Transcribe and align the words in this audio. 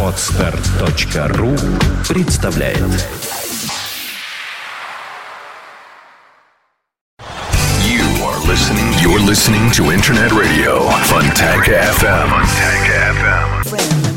Отстар.ру 0.00 1.56
представляет 2.08 2.78
You 7.82 8.04
are 8.22 8.38
listening. 8.46 8.92
You're 9.02 9.18
listening 9.18 9.72
to 9.72 9.90
Internet 9.90 10.30
Radio 10.30 10.88
Fontanka 11.08 11.72
FM. 11.98 12.30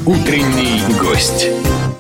Утренний 0.05 0.83
гость. 0.99 1.96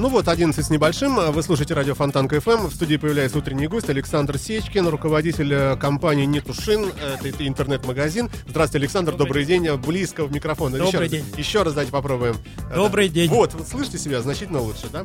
А, 0.00 0.02
Ну 0.02 0.08
вот, 0.08 0.28
11 0.28 0.64
с 0.64 0.70
небольшим. 0.70 1.16
Вы 1.30 1.42
слушаете 1.42 1.74
радио 1.74 1.94
Фонтанка 1.94 2.40
ФМ. 2.40 2.68
В 2.68 2.74
студии 2.74 2.96
появляется 2.96 3.36
утренний 3.36 3.66
гость 3.66 3.90
Александр 3.90 4.38
Сечкин, 4.38 4.88
руководитель 4.88 5.52
э, 5.52 5.76
компании 5.76 6.24
Нетушин. 6.24 6.86
Это, 7.22 7.46
интернет-магазин. 7.46 8.30
Здравствуйте, 8.48 8.84
Александр. 8.84 9.14
Добрый, 9.14 9.44
день. 9.44 9.70
Близко 9.76 10.24
в 10.24 10.32
микрофон. 10.32 10.72
еще 10.72 10.84
Добрый 10.84 11.00
раз, 11.02 11.10
день. 11.10 11.24
Еще 11.36 11.62
раз 11.62 11.74
давайте 11.74 11.92
попробуем. 11.92 12.34
Добрый 12.74 13.06
Это- 13.06 13.14
день. 13.14 13.30
Вот, 13.30 13.54
слышите 13.68 13.98
себя 13.98 14.22
значительно 14.22 14.60
лучше, 14.60 14.88
да? 14.90 15.04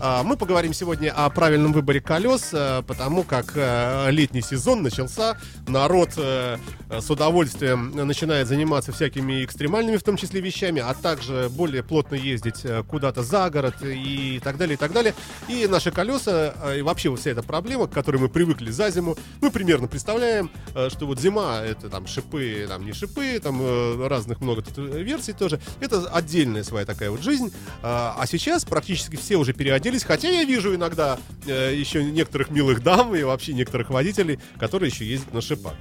А, 0.00 0.24
Мы 0.24 0.36
поговорим 0.36 0.74
сегодня 0.74 1.12
о 1.12 1.30
правильном 1.30 1.72
выборе 1.72 2.00
колес, 2.00 2.50
э, 2.52 2.82
потому 2.86 3.22
как 3.22 3.52
э, 3.54 4.10
летний 4.10 4.42
сезон 4.42 4.82
начался. 4.82 5.38
Народ 5.68 6.10
э, 6.16 6.58
с 7.00 7.10
удовольствием 7.10 7.92
начинает 7.94 8.48
заниматься 8.48 8.92
всякими 8.92 9.44
экстремальными, 9.44 9.96
в 9.96 10.02
том 10.02 10.16
числе, 10.16 10.40
вещами, 10.40 10.80
а 10.80 10.94
также 10.94 11.48
более 11.50 11.82
плотно 11.82 12.14
ездить 12.14 12.64
э, 12.64 12.82
куда-то 12.82 13.22
за 13.22 13.50
город 13.50 13.76
и 13.82 14.40
так 14.42 14.56
далее, 14.56 14.74
и 14.74 14.76
так 14.76 14.92
далее. 14.92 15.14
И 15.48 15.66
наши 15.66 15.90
колеса, 15.90 16.54
э, 16.62 16.78
и 16.78 16.82
вообще 16.82 17.14
вся 17.16 17.30
эта 17.30 17.42
проблема, 17.42 17.86
к 17.86 17.92
которой 17.92 18.16
мы 18.16 18.28
привыкли 18.28 18.70
за 18.70 18.90
зиму, 18.90 19.16
мы 19.40 19.50
примерно 19.50 19.86
представляем, 19.86 20.50
э, 20.74 20.88
что 20.90 21.06
вот 21.06 21.20
зима 21.20 21.60
это 21.60 21.88
там 21.88 22.06
шипы, 22.06 22.66
там 22.68 22.84
не 22.84 22.92
шипы, 22.92 23.38
там 23.42 23.60
э, 23.60 24.06
разных 24.08 24.40
много 24.40 24.62
тут 24.62 24.78
э, 24.78 25.02
версий 25.02 25.32
тоже. 25.32 25.60
Это 25.80 26.08
отдельная 26.08 26.64
своя 26.64 26.86
такая 26.86 27.10
вот 27.10 27.22
жизнь. 27.22 27.52
А 27.82 28.14
а 28.16 28.26
сейчас 28.26 28.64
практически 28.64 29.16
все 29.16 29.36
уже 29.36 29.52
переоделись, 29.52 30.04
хотя 30.04 30.28
я 30.28 30.44
вижу 30.44 30.74
иногда 30.74 31.18
э, 31.46 31.74
еще 31.74 32.02
некоторых 32.02 32.50
милых 32.50 32.82
дам 32.82 33.14
и 33.14 33.22
вообще 33.22 33.52
некоторых 33.52 33.90
водителей, 33.90 34.38
которые 34.58 34.90
еще 34.90 35.04
ездят 35.04 35.32
на 35.34 35.40
шипах. 35.40 35.74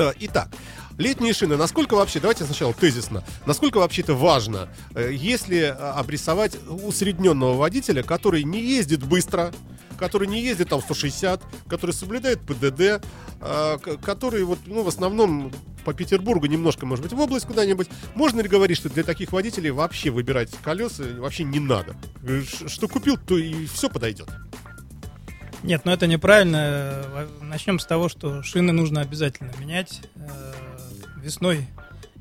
Э, 0.00 0.12
Итак, 0.20 0.48
летние 0.96 1.34
шины, 1.34 1.58
насколько 1.58 1.94
вообще, 1.94 2.20
давайте 2.20 2.44
сначала 2.44 2.72
тезисно, 2.72 3.22
насколько 3.44 3.78
вообще 3.78 4.00
это 4.00 4.14
важно, 4.14 4.70
э, 4.94 5.10
если 5.12 5.58
э, 5.58 5.70
обрисовать 5.72 6.56
усредненного 6.68 7.54
водителя, 7.54 8.02
который 8.02 8.42
не 8.42 8.62
ездит 8.62 9.04
быстро, 9.04 9.52
который 9.98 10.26
не 10.26 10.40
ездит 10.42 10.70
там 10.70 10.80
160, 10.80 11.42
который 11.68 11.90
соблюдает 11.90 12.40
ПДД, 12.40 13.04
который 14.02 14.44
вот, 14.44 14.58
ну, 14.64 14.82
в 14.82 14.88
основном 14.88 15.52
по 15.84 15.92
Петербургу, 15.92 16.46
немножко, 16.46 16.86
может 16.86 17.04
быть, 17.04 17.12
в 17.12 17.20
область 17.20 17.46
куда-нибудь. 17.46 17.88
Можно 18.14 18.40
ли 18.40 18.48
говорить, 18.48 18.78
что 18.78 18.88
для 18.88 19.02
таких 19.02 19.32
водителей 19.32 19.70
вообще 19.70 20.08
выбирать 20.08 20.50
колеса 20.62 21.04
вообще 21.18 21.44
не 21.44 21.60
надо? 21.60 21.96
Что 22.66 22.88
купил, 22.88 23.18
то 23.18 23.36
и 23.36 23.66
все 23.66 23.90
подойдет. 23.90 24.28
Нет, 25.62 25.82
ну 25.84 25.92
это 25.92 26.06
неправильно. 26.06 27.04
Во- 27.12 27.44
Начнем 27.44 27.78
с 27.78 27.86
того, 27.86 28.08
что 28.08 28.42
шины 28.42 28.72
нужно 28.72 29.00
обязательно 29.02 29.52
менять. 29.58 30.00
Э, 30.16 30.52
Весной 31.22 31.66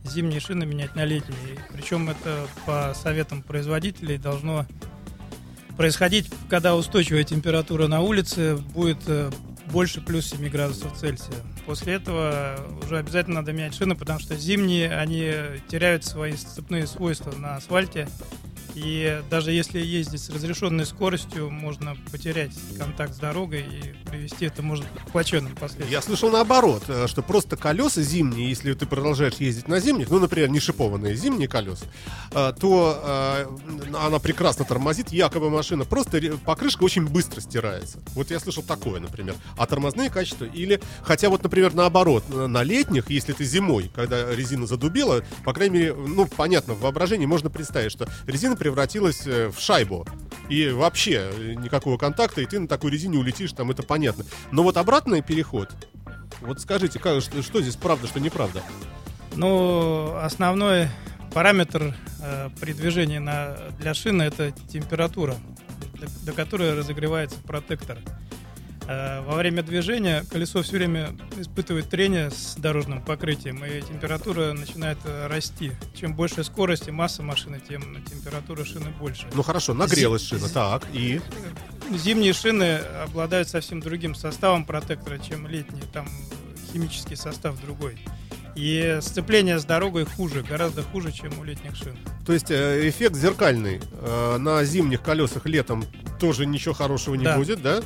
зимние 0.03 0.39
шины 0.39 0.65
менять 0.65 0.95
на 0.95 1.05
летние. 1.05 1.57
Причем 1.71 2.09
это 2.09 2.47
по 2.65 2.93
советам 2.95 3.41
производителей 3.43 4.17
должно 4.17 4.65
происходить, 5.77 6.29
когда 6.49 6.75
устойчивая 6.75 7.23
температура 7.23 7.87
на 7.87 8.01
улице 8.01 8.57
будет 8.57 8.97
э, 9.07 9.31
больше 9.67 10.01
плюс 10.01 10.27
7 10.29 10.49
градусов 10.49 10.97
Цельсия. 10.97 11.33
После 11.65 11.93
этого 11.93 12.59
уже 12.83 12.97
обязательно 12.97 13.35
надо 13.41 13.53
менять 13.53 13.75
шины, 13.75 13.95
потому 13.95 14.19
что 14.19 14.35
зимние, 14.35 14.93
они 14.93 15.31
теряют 15.69 16.03
свои 16.03 16.33
сцепные 16.35 16.87
свойства 16.87 17.31
на 17.31 17.55
асфальте. 17.55 18.09
И 18.81 19.21
даже 19.29 19.51
если 19.51 19.79
ездить 19.79 20.21
с 20.21 20.29
разрешенной 20.29 20.85
скоростью, 20.85 21.49
можно 21.49 21.97
потерять 22.11 22.53
контакт 22.77 23.13
с 23.13 23.17
дорогой 23.17 23.61
и 23.61 24.09
привести 24.09 24.45
это 24.45 24.61
может 24.61 24.85
к 24.85 25.11
плачевным 25.11 25.53
последствиям. 25.53 25.91
Я 25.91 26.01
слышал 26.01 26.29
наоборот, 26.29 26.83
э, 26.87 27.07
что 27.07 27.21
просто 27.21 27.57
колеса 27.57 28.01
зимние, 28.01 28.49
если 28.49 28.73
ты 28.73 28.85
продолжаешь 28.85 29.35
ездить 29.35 29.67
на 29.67 29.79
зимних, 29.79 30.09
ну, 30.09 30.19
например, 30.19 30.49
не 30.49 30.59
шипованные 30.59 31.15
зимние 31.15 31.49
колеса, 31.49 31.85
э, 32.31 32.53
то 32.59 33.01
э, 33.03 33.95
она 33.97 34.19
прекрасно 34.19 34.63
тормозит, 34.63 35.11
якобы 35.11 35.49
машина, 35.49 35.83
просто 35.83 36.21
покрышка 36.45 36.83
очень 36.83 37.05
быстро 37.05 37.41
стирается. 37.41 37.99
Вот 38.13 38.31
я 38.31 38.39
слышал 38.39 38.63
такое, 38.63 39.01
например. 39.01 39.35
А 39.57 39.65
тормозные 39.65 40.09
качества 40.09 40.45
или... 40.45 40.79
Хотя 41.01 41.29
вот, 41.29 41.43
например, 41.43 41.73
наоборот, 41.73 42.23
на 42.29 42.63
летних, 42.63 43.09
если 43.09 43.33
ты 43.33 43.43
зимой, 43.43 43.91
когда 43.93 44.33
резина 44.33 44.67
задубела, 44.67 45.23
по 45.43 45.53
крайней 45.53 45.79
мере, 45.79 45.93
ну, 45.93 46.25
понятно, 46.25 46.75
в 46.75 46.81
воображении 46.81 47.25
можно 47.25 47.49
представить, 47.49 47.91
что 47.91 48.07
резина 48.25 48.55
превратилась 48.69 49.25
э, 49.25 49.47
в 49.47 49.59
шайбу. 49.59 50.05
И 50.47 50.69
вообще 50.69 51.31
э, 51.31 51.53
никакого 51.55 51.97
контакта, 51.97 52.41
и 52.41 52.45
ты 52.45 52.59
на 52.59 52.67
такой 52.67 52.91
резине 52.91 53.17
улетишь, 53.17 53.51
там 53.53 53.71
это 53.71 53.81
понятно. 53.81 54.25
Но 54.51 54.61
вот 54.61 54.77
обратный 54.77 55.23
переход, 55.23 55.69
вот 56.41 56.61
скажите, 56.61 56.99
как, 56.99 57.23
что, 57.23 57.41
что 57.41 57.61
здесь 57.61 57.75
правда, 57.75 58.05
что 58.05 58.19
неправда? 58.19 58.61
Ну, 59.35 60.15
основной 60.17 60.87
параметр 61.33 61.95
э, 62.21 62.49
при 62.61 62.73
движении 62.73 63.17
на, 63.17 63.57
для 63.79 63.95
шины 63.95 64.21
это 64.23 64.51
температура, 64.71 65.35
до, 65.99 66.27
до 66.27 66.33
которой 66.33 66.75
разогревается 66.75 67.37
протектор. 67.39 67.97
Э, 68.89 69.21
во 69.21 69.35
время 69.35 69.61
движения 69.61 70.25
колесо 70.31 70.63
все 70.63 70.77
время 70.77 71.15
испытывает 71.37 71.89
трение 71.89 72.31
с 72.31 72.55
дорожным 72.55 73.03
покрытием, 73.03 73.63
и 73.63 73.81
температура 73.81 74.53
начинает 74.53 74.97
э, 75.05 75.27
расти. 75.27 75.73
Чем 75.93 76.15
больше 76.15 76.43
скорость 76.43 76.87
и 76.87 76.91
масса 76.91 77.21
машины, 77.21 77.61
тем 77.69 78.03
температура 78.05 78.65
шины 78.65 78.89
больше. 78.99 79.27
Ну 79.35 79.43
хорошо, 79.43 79.75
нагрелась 79.75 80.23
Зи- 80.23 80.29
шина, 80.39 80.49
так, 80.49 80.87
и... 80.91 81.21
Зимние 81.95 82.33
шины 82.33 82.79
обладают 83.03 83.47
совсем 83.47 83.79
другим 83.79 84.15
составом 84.15 84.65
протектора, 84.65 85.19
чем 85.19 85.45
летние. 85.47 85.83
Там 85.93 86.07
химический 86.73 87.15
состав 87.15 87.61
другой. 87.61 87.99
И 88.55 88.97
сцепление 89.01 89.59
с 89.59 89.65
дорогой 89.65 90.05
хуже, 90.05 90.41
гораздо 90.41 90.81
хуже, 90.81 91.11
чем 91.11 91.37
у 91.39 91.43
летних 91.43 91.75
шин. 91.75 91.95
То 92.25 92.33
есть 92.33 92.49
э, 92.49 92.89
эффект 92.89 93.15
зеркальный. 93.15 93.81
На 94.39 94.63
зимних 94.63 95.03
колесах 95.03 95.45
летом 95.45 95.85
тоже 96.19 96.47
ничего 96.47 96.73
хорошего 96.73 97.13
не 97.13 97.25
Да. 97.25 97.37
будет, 97.37 97.61
да? 97.61 97.81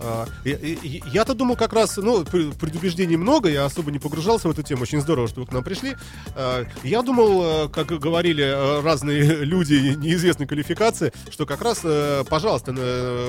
А, 0.00 0.26
Я-то 0.44 1.34
думал 1.34 1.56
как 1.56 1.72
раз, 1.72 1.96
ну, 1.96 2.24
пр- 2.24 2.52
предубеждений 2.58 3.16
много, 3.16 3.48
я 3.48 3.64
особо 3.64 3.90
не 3.90 3.98
погружался 3.98 4.48
в 4.48 4.50
эту 4.50 4.62
тему, 4.62 4.82
очень 4.82 5.00
здорово, 5.00 5.28
что 5.28 5.40
вы 5.40 5.46
к 5.46 5.52
нам 5.52 5.62
пришли. 5.64 5.94
А, 6.34 6.64
Я 6.82 7.02
думал, 7.02 7.66
э, 7.66 7.68
как 7.68 7.86
говорили 7.86 8.44
э, 8.44 8.80
разные 8.82 9.22
люди 9.44 9.94
неизвестной 9.96 10.46
квалификации, 10.46 11.12
что 11.30 11.46
как 11.46 11.62
раз, 11.62 11.80
э, 11.84 12.24
пожалуйста, 12.28 12.72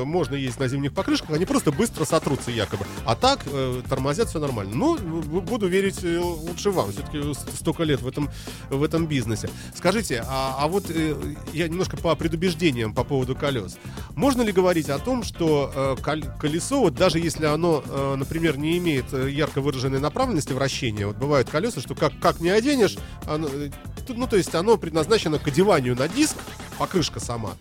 можно 0.05 0.35
ездить 0.35 0.59
на 0.59 0.67
зимних 0.67 0.93
покрышках, 0.93 1.31
они 1.31 1.45
просто 1.45 1.71
быстро 1.71 2.05
сотрутся 2.05 2.51
якобы. 2.51 2.85
А 3.05 3.15
так 3.15 3.45
тормозят 3.89 4.29
все 4.29 4.39
нормально. 4.39 4.73
Ну, 4.75 4.97
буду 5.41 5.67
верить 5.67 6.03
лучше 6.03 6.71
вам, 6.71 6.91
все-таки 6.91 7.21
столько 7.55 7.83
лет 7.83 8.01
в 8.01 8.07
этом, 8.07 8.29
в 8.69 8.83
этом 8.83 9.05
бизнесе. 9.07 9.49
Скажите, 9.75 10.23
а, 10.27 10.55
а 10.59 10.67
вот 10.67 10.85
я 11.53 11.67
немножко 11.67 11.97
по 11.97 12.15
предубеждениям 12.15 12.93
по 12.93 13.03
поводу 13.03 13.35
колес. 13.35 13.77
Можно 14.15 14.41
ли 14.41 14.51
говорить 14.51 14.89
о 14.89 14.99
том, 14.99 15.23
что 15.23 15.71
э, 15.75 16.01
кол- 16.01 16.31
колесо, 16.55 16.79
вот 16.79 16.93
даже 16.95 17.19
если 17.19 17.45
оно, 17.45 17.83
э, 17.85 18.15
например, 18.15 18.57
не 18.57 18.77
имеет 18.77 19.13
э, 19.13 19.29
ярко 19.29 19.61
выраженной 19.61 19.99
направленности 19.99 20.53
вращения, 20.53 21.05
вот 21.05 21.17
бывают 21.17 21.49
колеса, 21.49 21.81
что 21.81 21.95
как, 21.95 22.13
как 22.19 22.39
не 22.39 22.49
оденешь, 22.49 22.95
оно, 23.27 23.47
э, 23.51 23.69
ну, 24.07 24.27
то 24.27 24.37
есть 24.37 24.55
оно 24.55 24.77
предназначено 24.77 25.37
к 25.37 25.47
одеванию 25.47 25.95
на 25.97 26.07
диск, 26.07 26.37
покрышка 26.77 27.19
сама, 27.19 27.51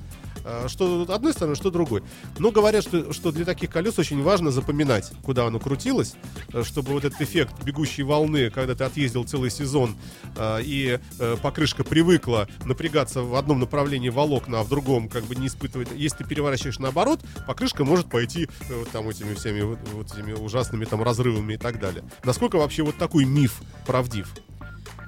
что 0.68 1.06
одной 1.08 1.32
стороны, 1.32 1.56
что 1.56 1.70
другой. 1.70 2.02
Но 2.38 2.50
говорят, 2.50 2.84
что, 2.84 3.12
что 3.12 3.32
для 3.32 3.44
таких 3.44 3.70
колес 3.70 3.98
очень 3.98 4.22
важно 4.22 4.50
запоминать, 4.50 5.12
куда 5.22 5.46
оно 5.46 5.58
крутилось, 5.58 6.14
э, 6.52 6.62
чтобы 6.62 6.92
вот 6.92 7.04
этот 7.04 7.20
эффект 7.20 7.62
бегущей 7.64 8.02
волны, 8.02 8.50
когда 8.50 8.74
ты 8.74 8.84
отъездил 8.84 9.24
целый 9.24 9.50
сезон, 9.50 9.96
э, 10.36 10.60
и 10.62 10.98
э, 11.18 11.36
покрышка 11.42 11.84
привыкла 11.84 12.48
напрягаться 12.64 13.22
в 13.22 13.34
одном 13.34 13.60
направлении 13.60 14.08
волокна, 14.08 14.60
а 14.60 14.62
в 14.62 14.68
другом 14.68 15.08
как 15.08 15.24
бы 15.24 15.34
не 15.34 15.46
испытывать. 15.46 15.88
Если 15.94 16.18
ты 16.18 16.24
переворачиваешь 16.24 16.78
наоборот, 16.78 17.20
покрышка 17.46 17.84
может 17.84 18.08
пойти 18.08 18.48
э, 18.68 18.74
вот 18.78 18.90
там 18.90 19.08
этими 19.08 19.34
всеми 19.34 19.62
вот, 19.62 19.78
вот 19.92 20.12
этими 20.12 20.32
ужасными 20.32 20.84
там 20.84 21.02
разрывами 21.02 21.54
и 21.54 21.58
так 21.58 21.78
далее. 21.80 22.04
Насколько 22.24 22.56
вообще 22.56 22.82
вот 22.82 22.96
такой 22.96 23.24
миф 23.24 23.60
правдив? 23.86 24.28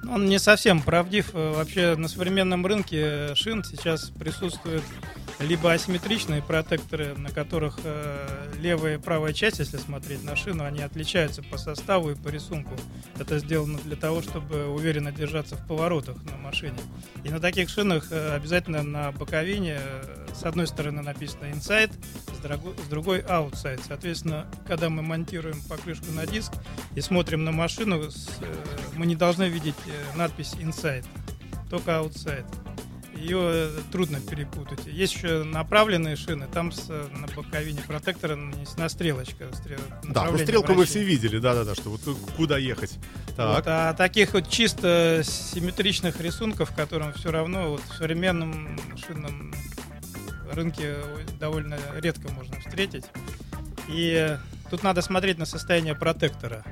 Он 0.08 0.26
не 0.26 0.38
совсем 0.38 0.82
правдив. 0.82 1.32
Вообще 1.32 1.96
на 1.96 2.06
современном 2.06 2.64
рынке 2.64 3.34
шин 3.34 3.64
сейчас 3.64 4.10
присутствуют 4.10 4.84
либо 5.38 5.72
асимметричные 5.72 6.42
протекторы, 6.42 7.14
на 7.16 7.30
которых 7.30 7.78
э, 7.84 8.52
левая 8.58 8.94
и 8.96 9.00
правая 9.00 9.32
часть, 9.32 9.58
если 9.58 9.76
смотреть 9.76 10.24
на 10.24 10.34
шину, 10.36 10.64
они 10.64 10.80
отличаются 10.80 11.42
по 11.42 11.58
составу 11.58 12.10
и 12.10 12.14
по 12.14 12.28
рисунку. 12.28 12.74
Это 13.18 13.38
сделано 13.38 13.78
для 13.78 13.96
того, 13.96 14.22
чтобы 14.22 14.66
уверенно 14.68 15.12
держаться 15.12 15.56
в 15.56 15.66
поворотах 15.66 16.16
на 16.24 16.36
машине. 16.38 16.78
И 17.24 17.28
на 17.28 17.40
таких 17.40 17.68
шинах 17.68 18.10
э, 18.10 18.34
обязательно 18.34 18.82
на 18.82 19.12
боковине 19.12 19.78
э, 19.78 20.26
с 20.34 20.44
одной 20.44 20.66
стороны 20.66 21.02
написано 21.02 21.46
Inside, 21.46 21.92
с 22.32 22.46
с 22.46 22.88
другой 22.88 23.20
outside. 23.20 23.80
Соответственно, 23.86 24.46
когда 24.66 24.88
мы 24.88 25.02
монтируем 25.02 25.60
покрышку 25.68 26.06
на 26.12 26.26
диск 26.26 26.52
и 26.94 27.00
смотрим 27.00 27.44
на 27.44 27.52
машину, 27.52 28.02
э, 28.02 28.10
мы 28.94 29.06
не 29.06 29.16
должны 29.16 29.48
видеть 29.48 29.74
э, 29.86 30.16
надпись 30.16 30.54
inside, 30.54 31.04
только 31.68 31.92
outside. 31.92 32.46
Ее 33.16 33.38
э, 33.42 33.80
трудно 33.90 34.20
перепутать. 34.20 34.86
Есть 34.86 35.14
еще 35.14 35.42
направленные 35.42 36.16
шины, 36.16 36.46
там 36.52 36.72
с, 36.72 36.88
на 36.88 37.26
боковине 37.34 37.80
протектора 37.86 38.36
нанесена 38.36 38.88
стрелочка. 38.88 39.46
Стрел... 39.54 39.78
Да, 40.04 40.30
ну 40.30 40.38
стрелку 40.38 40.74
мы 40.74 40.84
все 40.84 41.02
видели, 41.02 41.38
да-да-да, 41.38 41.74
что 41.74 41.90
вот 41.90 42.00
куда 42.36 42.58
ехать. 42.58 42.98
Так. 43.36 43.56
Вот, 43.56 43.64
а 43.66 43.94
таких 43.94 44.34
вот 44.34 44.48
чисто 44.48 45.22
симметричных 45.24 46.20
рисунков, 46.20 46.74
которым 46.74 47.12
все 47.14 47.30
равно 47.30 47.70
вот 47.70 47.82
в 47.88 47.96
современном 47.96 48.78
шинном 48.96 49.52
рынке 50.52 50.96
довольно 51.38 51.78
редко 51.96 52.30
можно 52.32 52.58
встретить. 52.60 53.04
И 53.88 54.36
тут 54.70 54.82
надо 54.82 55.02
смотреть 55.02 55.38
на 55.38 55.46
состояние 55.46 55.94
протектора. 55.94 56.64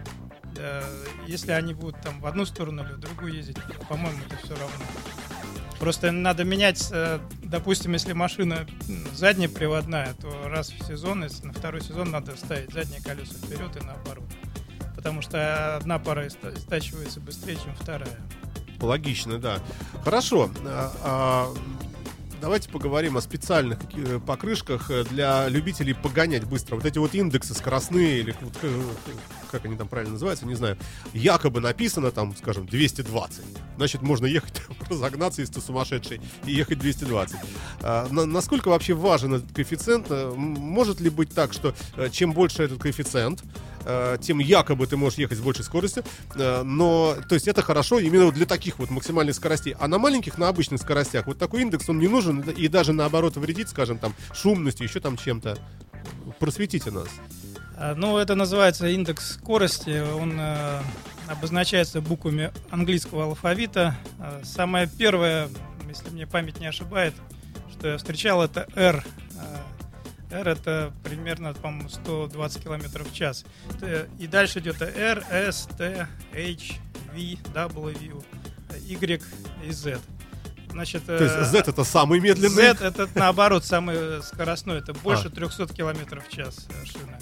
Э, 0.56 0.82
если 1.26 1.52
они 1.52 1.74
будут 1.74 2.00
там 2.00 2.20
в 2.20 2.26
одну 2.26 2.44
сторону 2.44 2.84
или 2.84 2.92
в 2.92 2.98
другую 2.98 3.34
ездить, 3.34 3.56
по-моему, 3.88 4.18
это 4.26 4.36
все 4.44 4.54
равно. 4.54 4.84
Просто 5.78 6.12
надо 6.12 6.44
менять, 6.44 6.88
э, 6.92 7.18
допустим, 7.42 7.92
если 7.92 8.12
машина 8.12 8.66
заднеприводная, 9.12 10.14
то 10.20 10.48
раз 10.48 10.70
в 10.70 10.86
сезон, 10.86 11.24
если 11.24 11.46
на 11.46 11.52
второй 11.52 11.82
сезон 11.82 12.10
надо 12.10 12.36
ставить 12.36 12.72
задние 12.72 13.02
колеса 13.02 13.34
вперед 13.34 13.76
и 13.76 13.84
наоборот. 13.84 14.24
Потому 14.96 15.20
что 15.20 15.76
одна 15.76 15.98
пара 15.98 16.28
стачивается 16.30 17.20
быстрее, 17.20 17.56
чем 17.56 17.74
вторая. 17.74 18.18
Логично, 18.80 19.38
да. 19.38 19.58
Хорошо. 20.02 20.50
А, 20.64 20.92
а 21.02 21.54
давайте 22.44 22.68
поговорим 22.68 23.16
о 23.16 23.22
специальных 23.22 23.78
э, 23.94 24.20
покрышках 24.20 24.90
э, 24.90 25.04
для 25.04 25.48
любителей 25.48 25.94
погонять 25.94 26.44
быстро. 26.44 26.76
Вот 26.76 26.84
эти 26.84 26.98
вот 26.98 27.14
индексы 27.14 27.54
скоростные, 27.54 28.20
или 28.20 28.36
э, 28.62 28.82
как 29.50 29.64
они 29.64 29.78
там 29.78 29.88
правильно 29.88 30.12
называются, 30.12 30.44
не 30.44 30.54
знаю. 30.54 30.76
Якобы 31.14 31.62
написано 31.62 32.10
там, 32.10 32.36
скажем, 32.36 32.66
220. 32.66 33.42
Значит, 33.76 34.02
можно 34.02 34.26
ехать, 34.26 34.60
разогнаться, 34.90 35.40
если 35.40 35.54
ты 35.54 35.60
сумасшедший, 35.62 36.20
и 36.44 36.52
ехать 36.52 36.80
220. 36.80 37.34
А, 37.80 38.08
на, 38.10 38.26
насколько 38.26 38.68
вообще 38.68 38.92
важен 38.92 39.36
этот 39.36 39.50
коэффициент? 39.52 40.10
Может 40.36 41.00
ли 41.00 41.08
быть 41.08 41.30
так, 41.34 41.54
что 41.54 41.74
чем 42.12 42.32
больше 42.32 42.62
этот 42.62 42.78
коэффициент, 42.78 43.42
тем 44.20 44.38
якобы 44.38 44.86
ты 44.86 44.96
можешь 44.96 45.18
ехать 45.18 45.38
с 45.38 45.40
большей 45.40 45.64
скоростью. 45.64 46.04
Э, 46.34 46.62
но, 46.62 47.16
то 47.28 47.34
есть 47.34 47.48
это 47.48 47.62
хорошо 47.62 47.98
именно 47.98 48.30
для 48.32 48.46
таких 48.46 48.78
вот 48.78 48.90
максимальных 48.90 49.34
скоростей. 49.34 49.74
А 49.78 49.88
на 49.88 49.98
маленьких, 49.98 50.38
на 50.38 50.48
обычных 50.48 50.80
скоростях 50.80 51.26
вот 51.26 51.38
такой 51.38 51.62
индекс, 51.62 51.88
он 51.88 51.98
не 51.98 52.08
нужен 52.08 52.40
и 52.40 52.68
даже 52.68 52.92
наоборот 52.92 53.36
вредит, 53.36 53.68
скажем, 53.68 53.98
там, 53.98 54.14
шумностью, 54.32 54.86
еще 54.86 55.00
там 55.00 55.16
чем-то. 55.16 55.58
Просветите 56.38 56.90
нас. 56.90 57.08
А, 57.76 57.94
ну, 57.94 58.18
это 58.18 58.34
называется 58.34 58.88
индекс 58.88 59.34
скорости. 59.34 60.02
Он 60.14 60.34
э, 60.38 60.80
обозначается 61.28 62.00
буквами 62.00 62.52
английского 62.70 63.24
алфавита. 63.24 63.96
Самое 64.42 64.88
первое, 64.98 65.48
если 65.88 66.10
мне 66.10 66.26
память 66.26 66.60
не 66.60 66.66
ошибает, 66.66 67.14
что 67.72 67.88
я 67.88 67.98
встречал, 67.98 68.42
это 68.42 68.66
R. 68.74 69.04
R 70.34 70.48
это 70.48 70.92
примерно, 71.04 71.54
по-моему, 71.54 71.88
120 71.88 72.62
км 72.62 73.04
в 73.04 73.14
час. 73.14 73.44
И 74.18 74.26
дальше 74.26 74.58
идет 74.58 74.82
R, 74.82 75.24
S, 75.30 75.68
T, 75.78 76.08
H, 76.32 76.74
V, 77.14 77.36
W, 77.54 78.24
Y 78.86 79.22
и 79.64 79.72
Z. 79.72 80.00
Значит, 80.70 81.06
То 81.06 81.22
есть 81.22 81.50
Z 81.50 81.58
это 81.58 81.84
самый 81.84 82.18
медленный? 82.18 82.48
Z 82.48 82.78
это 82.80 83.08
наоборот 83.14 83.64
самый 83.64 84.20
скоростной, 84.24 84.78
это 84.78 84.92
больше 84.92 85.28
а. 85.28 85.30
300 85.30 85.68
км 85.68 86.20
в 86.20 86.28
час 86.28 86.66
э, 86.68 86.84
шина. 86.84 87.18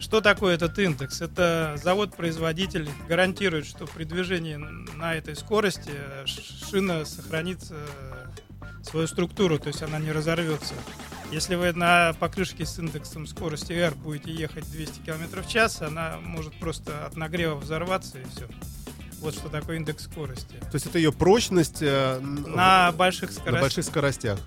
Что 0.00 0.20
такое 0.20 0.56
этот 0.56 0.76
индекс? 0.80 1.20
Это 1.20 1.78
завод-производитель 1.80 2.88
гарантирует, 3.08 3.66
что 3.66 3.86
при 3.86 4.02
движении 4.02 4.56
на 4.56 5.14
этой 5.14 5.36
скорости 5.36 5.92
э, 5.92 6.24
шина 6.26 7.04
сохранит 7.04 7.60
э, 7.70 7.86
свою 8.82 9.06
структуру, 9.06 9.60
то 9.60 9.68
есть 9.68 9.82
она 9.82 10.00
не 10.00 10.10
разорвется. 10.10 10.74
Если 11.32 11.56
вы 11.56 11.72
на 11.72 12.14
покрышке 12.20 12.64
с 12.64 12.78
индексом 12.78 13.26
скорости 13.26 13.72
R 13.72 13.94
будете 13.94 14.32
ехать 14.32 14.70
200 14.70 15.00
км 15.00 15.42
в 15.42 15.48
час, 15.48 15.82
она 15.82 16.18
может 16.22 16.54
просто 16.58 17.06
от 17.06 17.16
нагрева 17.16 17.56
взорваться 17.56 18.18
и 18.18 18.24
все. 18.24 18.48
Вот 19.20 19.34
что 19.34 19.48
такое 19.48 19.76
индекс 19.76 20.04
скорости. 20.04 20.56
То 20.60 20.74
есть 20.74 20.86
это 20.86 20.98
ее 20.98 21.12
прочность 21.12 21.78
э, 21.80 22.20
на 22.20 22.92
больших 22.92 23.32
скоростях. 23.32 23.54
На 23.54 23.60
больших 23.60 23.84
скоростях. 23.84 24.38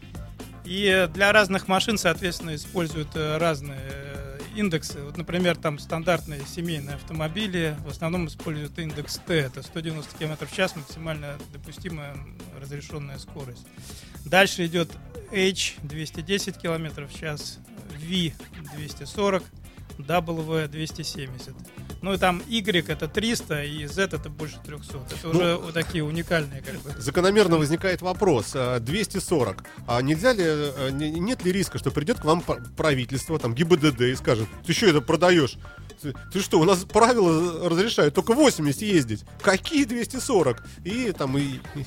И 0.63 1.09
для 1.13 1.31
разных 1.33 1.67
машин, 1.67 1.97
соответственно, 1.97 2.55
используют 2.55 3.09
э, 3.15 3.37
разные 3.37 3.79
э, 3.81 4.39
индексы. 4.55 5.01
Вот, 5.01 5.17
например, 5.17 5.57
там 5.57 5.79
стандартные 5.79 6.41
семейные 6.45 6.95
автомобили 6.95 7.75
в 7.79 7.89
основном 7.89 8.27
используют 8.27 8.77
индекс 8.77 9.19
Т. 9.25 9.33
Это 9.33 9.63
190 9.63 10.17
км 10.17 10.45
в 10.45 10.55
час, 10.55 10.75
максимально 10.75 11.37
допустимая 11.51 12.15
разрешенная 12.61 13.17
скорость. 13.17 13.65
Дальше 14.25 14.65
идет 14.65 14.89
H 15.31 15.75
210 15.83 16.57
км 16.57 17.05
в 17.05 17.19
час, 17.19 17.59
V 17.99 18.33
240, 18.75 19.43
W 19.99 20.67
270. 20.67 21.55
Ну 22.01 22.13
и 22.13 22.17
там 22.17 22.41
Y 22.47 22.89
это 22.89 23.07
300 23.07 23.63
и 23.63 23.85
Z 23.85 24.03
это 24.03 24.29
больше 24.29 24.57
300. 24.65 24.97
Это 24.97 25.15
ну, 25.23 25.29
уже 25.29 25.55
вот 25.57 25.73
такие 25.73 26.03
уникальные 26.03 26.61
как 26.61 26.75
бы. 26.81 27.01
Закономерно 27.01 27.57
возникает 27.57 28.01
вопрос. 28.01 28.53
240. 28.53 29.63
А, 29.87 29.97
а 29.97 30.01
нельзя 30.01 30.33
ли, 30.33 30.43
э, 30.45 30.89
нет 30.91 31.43
ли 31.43 31.51
риска, 31.51 31.77
что 31.77 31.91
придет 31.91 32.19
к 32.19 32.25
вам 32.25 32.41
правительство, 32.41 33.37
там 33.37 33.53
ГИБДД 33.53 34.01
и 34.01 34.15
скажет, 34.15 34.47
ты 34.65 34.73
что 34.73 34.87
это 34.87 35.01
продаешь? 35.01 35.57
Ты, 36.01 36.13
ты 36.31 36.39
что, 36.39 36.61
у 36.61 36.63
нас 36.63 36.85
правила 36.85 37.69
разрешают 37.69 38.13
только 38.13 38.33
80 38.33 38.81
ездить. 38.81 39.25
Какие 39.41 39.83
240? 39.83 40.63
И 40.85 41.11
там 41.11 41.37
и, 41.37 41.59
и 41.75 41.85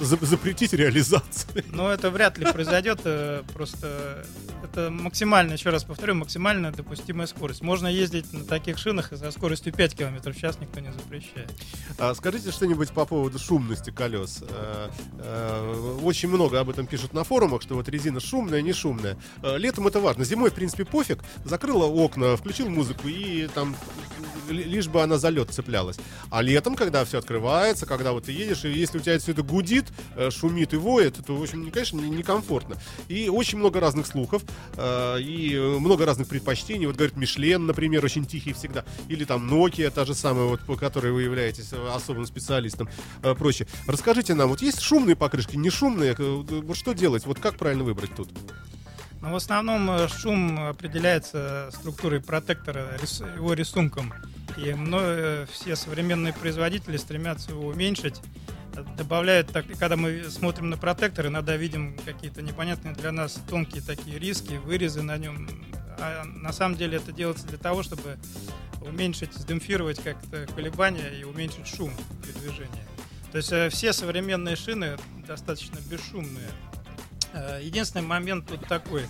запретить 0.00 0.72
реализацию. 0.72 1.64
Ну, 1.72 1.88
это 1.88 2.10
вряд 2.10 2.38
ли 2.38 2.46
произойдет. 2.52 3.00
Э, 3.04 3.42
просто 3.52 4.24
это 4.62 4.90
максимально, 4.90 5.54
еще 5.54 5.70
раз 5.70 5.82
повторю, 5.82 6.14
максимально 6.14 6.70
допустимая 6.70 7.26
скорость. 7.26 7.62
Можно 7.62 7.88
ездить 7.88 8.32
на 8.32 8.44
таких 8.44 8.78
шинах 8.78 9.12
и 9.12 9.16
со 9.16 9.32
скоростью 9.32 9.47
5 9.56 9.94
км 9.96 10.32
в 10.32 10.36
час 10.36 10.58
никто 10.60 10.80
не 10.80 10.92
запрещает. 10.92 11.50
А, 11.98 12.14
скажите 12.14 12.50
что-нибудь 12.50 12.90
по 12.90 13.04
поводу 13.06 13.38
шумности 13.38 13.90
колес. 13.90 14.42
А, 14.42 14.90
а, 15.18 15.98
очень 16.02 16.28
много 16.28 16.60
об 16.60 16.70
этом 16.70 16.86
пишут 16.86 17.12
на 17.12 17.24
форумах, 17.24 17.62
что 17.62 17.74
вот 17.74 17.88
резина 17.88 18.20
шумная, 18.20 18.62
не 18.62 18.72
шумная. 18.72 19.16
А, 19.42 19.56
летом 19.56 19.86
это 19.86 20.00
важно. 20.00 20.24
Зимой, 20.24 20.50
в 20.50 20.54
принципе, 20.54 20.84
пофиг. 20.84 21.20
Закрыла 21.44 21.86
окна, 21.86 22.36
включил 22.36 22.68
музыку 22.68 23.08
и 23.08 23.48
там 23.54 23.76
лишь 24.48 24.88
бы 24.88 25.02
она 25.02 25.18
за 25.18 25.28
лед 25.28 25.50
цеплялась. 25.50 25.98
А 26.30 26.40
летом, 26.42 26.74
когда 26.74 27.04
все 27.04 27.18
открывается, 27.18 27.86
когда 27.86 28.12
вот 28.12 28.24
ты 28.24 28.32
едешь, 28.32 28.64
и 28.64 28.70
если 28.70 28.98
у 28.98 29.00
тебя 29.00 29.18
все 29.18 29.32
это 29.32 29.42
гудит, 29.42 29.86
шумит 30.30 30.72
и 30.72 30.76
воет, 30.76 31.16
то, 31.24 31.36
в 31.36 31.42
общем, 31.42 31.70
конечно, 31.70 32.00
некомфортно. 32.00 32.76
И 33.08 33.28
очень 33.28 33.58
много 33.58 33.78
разных 33.78 34.06
слухов, 34.06 34.42
и 34.80 35.76
много 35.78 36.06
разных 36.06 36.28
предпочтений. 36.28 36.86
Вот 36.86 36.96
говорит 36.96 37.16
Мишлен, 37.16 37.66
например, 37.66 38.04
очень 38.04 38.24
тихий 38.24 38.54
всегда. 38.54 38.84
Или 39.08 39.24
там 39.24 39.37
Nokia, 39.38 39.90
та 39.90 40.04
же 40.04 40.14
самая, 40.14 40.46
вот, 40.46 40.60
по 40.60 40.76
которой 40.76 41.12
вы 41.12 41.22
являетесь 41.22 41.72
особым 41.72 42.26
специалистом, 42.26 42.88
э, 43.22 43.34
прочее. 43.34 43.68
Расскажите 43.86 44.34
нам, 44.34 44.48
вот 44.48 44.62
есть 44.62 44.80
шумные 44.80 45.16
покрышки, 45.16 45.56
не 45.56 45.70
шумные? 45.70 46.14
Вот 46.18 46.76
что 46.76 46.92
делать? 46.92 47.26
Вот 47.26 47.38
как 47.38 47.56
правильно 47.56 47.84
выбрать 47.84 48.14
тут? 48.14 48.28
Но 49.20 49.32
в 49.32 49.36
основном 49.36 49.90
э, 49.90 50.08
шум 50.08 50.58
определяется 50.60 51.70
структурой 51.72 52.20
протектора, 52.20 52.98
его 53.34 53.52
рисунком. 53.52 54.14
И 54.56 54.72
многие, 54.72 55.46
все 55.46 55.76
современные 55.76 56.32
производители 56.32 56.96
стремятся 56.96 57.50
его 57.52 57.66
уменьшить. 57.68 58.20
Добавляют, 58.96 59.50
так, 59.50 59.66
когда 59.78 59.96
мы 59.96 60.24
смотрим 60.30 60.70
на 60.70 60.76
протектор, 60.76 61.26
иногда 61.26 61.56
видим 61.56 61.96
какие-то 62.04 62.42
непонятные 62.42 62.94
для 62.94 63.10
нас 63.10 63.40
тонкие 63.48 63.82
такие 63.82 64.18
риски, 64.18 64.54
вырезы 64.54 65.02
на 65.02 65.16
нем. 65.16 65.48
А 65.98 66.24
на 66.24 66.52
самом 66.52 66.76
деле 66.76 66.98
это 66.98 67.12
делается 67.12 67.46
для 67.46 67.58
того, 67.58 67.82
чтобы 67.82 68.18
уменьшить, 68.80 69.34
сдемпфировать 69.34 70.02
как-то 70.02 70.46
колебания 70.54 71.10
и 71.20 71.24
уменьшить 71.24 71.66
шум 71.66 71.92
при 72.22 72.32
движении. 72.32 72.84
То 73.30 73.38
есть 73.38 73.52
э, 73.52 73.68
все 73.68 73.92
современные 73.92 74.56
шины 74.56 74.96
достаточно 75.26 75.78
бесшумные. 75.90 76.48
Э, 77.32 77.60
единственный 77.62 78.02
момент 78.02 78.46
тут 78.46 78.66
такой. 78.66 79.04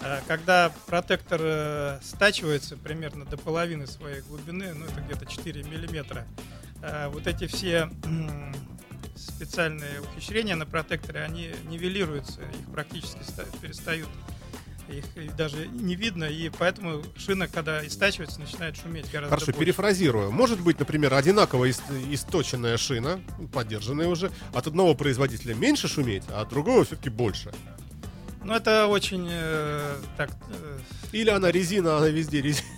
Э, 0.00 0.20
когда 0.26 0.72
протектор 0.86 2.00
стачивается 2.02 2.76
примерно 2.76 3.24
до 3.24 3.36
половины 3.36 3.86
своей 3.86 4.22
глубины, 4.22 4.72
ну 4.74 4.86
это 4.86 5.00
где-то 5.00 5.26
4 5.26 5.62
миллиметра, 5.64 6.26
вот 7.08 7.26
эти 7.26 7.48
все 7.48 7.90
специальные 9.16 10.00
ухищрения 10.00 10.54
на 10.54 10.64
протекторе, 10.64 11.22
они 11.22 11.50
нивелируются, 11.64 12.40
их 12.40 12.72
практически 12.72 13.18
перестают 13.60 14.08
их 14.88 15.36
даже 15.36 15.66
не 15.68 15.94
видно, 15.94 16.24
и 16.24 16.48
поэтому 16.50 17.02
шина, 17.16 17.48
когда 17.48 17.86
истачивается, 17.86 18.40
начинает 18.40 18.76
шуметь 18.76 19.10
гораздо 19.10 19.28
Хорошо, 19.30 19.46
больше. 19.46 19.60
перефразирую. 19.60 20.30
Может 20.30 20.60
быть, 20.60 20.78
например, 20.78 21.14
одинаково 21.14 21.70
источенная 21.70 22.76
шина, 22.76 23.20
поддержанная 23.52 24.08
уже, 24.08 24.30
от 24.54 24.66
одного 24.66 24.94
производителя 24.94 25.54
меньше 25.54 25.88
шуметь, 25.88 26.24
а 26.30 26.42
от 26.42 26.48
другого 26.48 26.84
все-таки 26.84 27.10
больше. 27.10 27.52
Ну, 28.44 28.54
это 28.54 28.86
очень 28.86 29.28
э, 29.30 29.96
так... 30.16 30.30
э, 30.50 30.78
Или 31.12 31.30
она 31.30 31.50
резина, 31.50 31.98
она 31.98 32.08
везде 32.08 32.40
резина. 32.40 32.68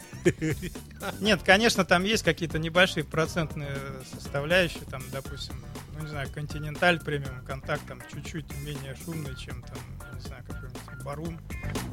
Нет, 1.21 1.41
конечно, 1.45 1.85
там 1.85 2.05
есть 2.05 2.25
какие-то 2.25 2.59
небольшие 2.59 3.05
процентные 3.05 3.77
составляющие, 4.13 4.83
там, 4.91 5.03
допустим, 5.13 5.55
ну, 6.01 6.05
не 6.05 6.11
знаю, 6.11 6.29
Continental 6.29 7.05
премиум 7.05 7.45
контакт, 7.45 7.87
там, 7.87 8.01
чуть-чуть 8.13 8.47
менее 8.65 8.97
шумный, 9.05 9.37
чем, 9.37 9.63
там, 9.63 9.79
не 10.15 10.21
знаю, 10.21 10.43
какой-нибудь 10.47 11.05
Барум. 11.05 11.39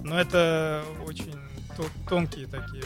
Но 0.04 0.20
это 0.20 0.84
очень 1.06 1.36
то- 1.76 1.90
тонкие 2.10 2.48
такие... 2.48 2.84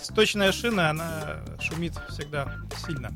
Сточная 0.00 0.52
шина, 0.52 0.90
она 0.90 1.40
шумит 1.58 1.94
всегда 2.10 2.54
сильно. 2.86 3.10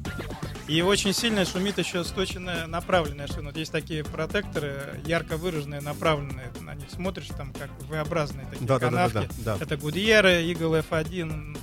И 0.66 0.80
очень 0.80 1.12
сильно 1.12 1.44
шумит 1.44 1.76
еще 1.76 2.04
сточенная 2.04 2.66
направленная 2.66 3.26
шина. 3.26 3.48
Вот 3.48 3.56
есть 3.58 3.70
такие 3.70 4.02
протекторы, 4.02 4.98
ярко 5.04 5.36
выраженные, 5.36 5.82
направленные. 5.82 6.50
На 6.60 6.74
них 6.74 6.88
смотришь, 6.90 7.26
там 7.36 7.52
как 7.52 7.68
V-образные 7.82 8.46
такие 8.46 8.66
канавки. 8.78 9.28
да. 9.44 9.58
Это 9.60 9.74
Goodyear, 9.74 10.24
Eagle 10.42 10.82
F1, 10.88 11.58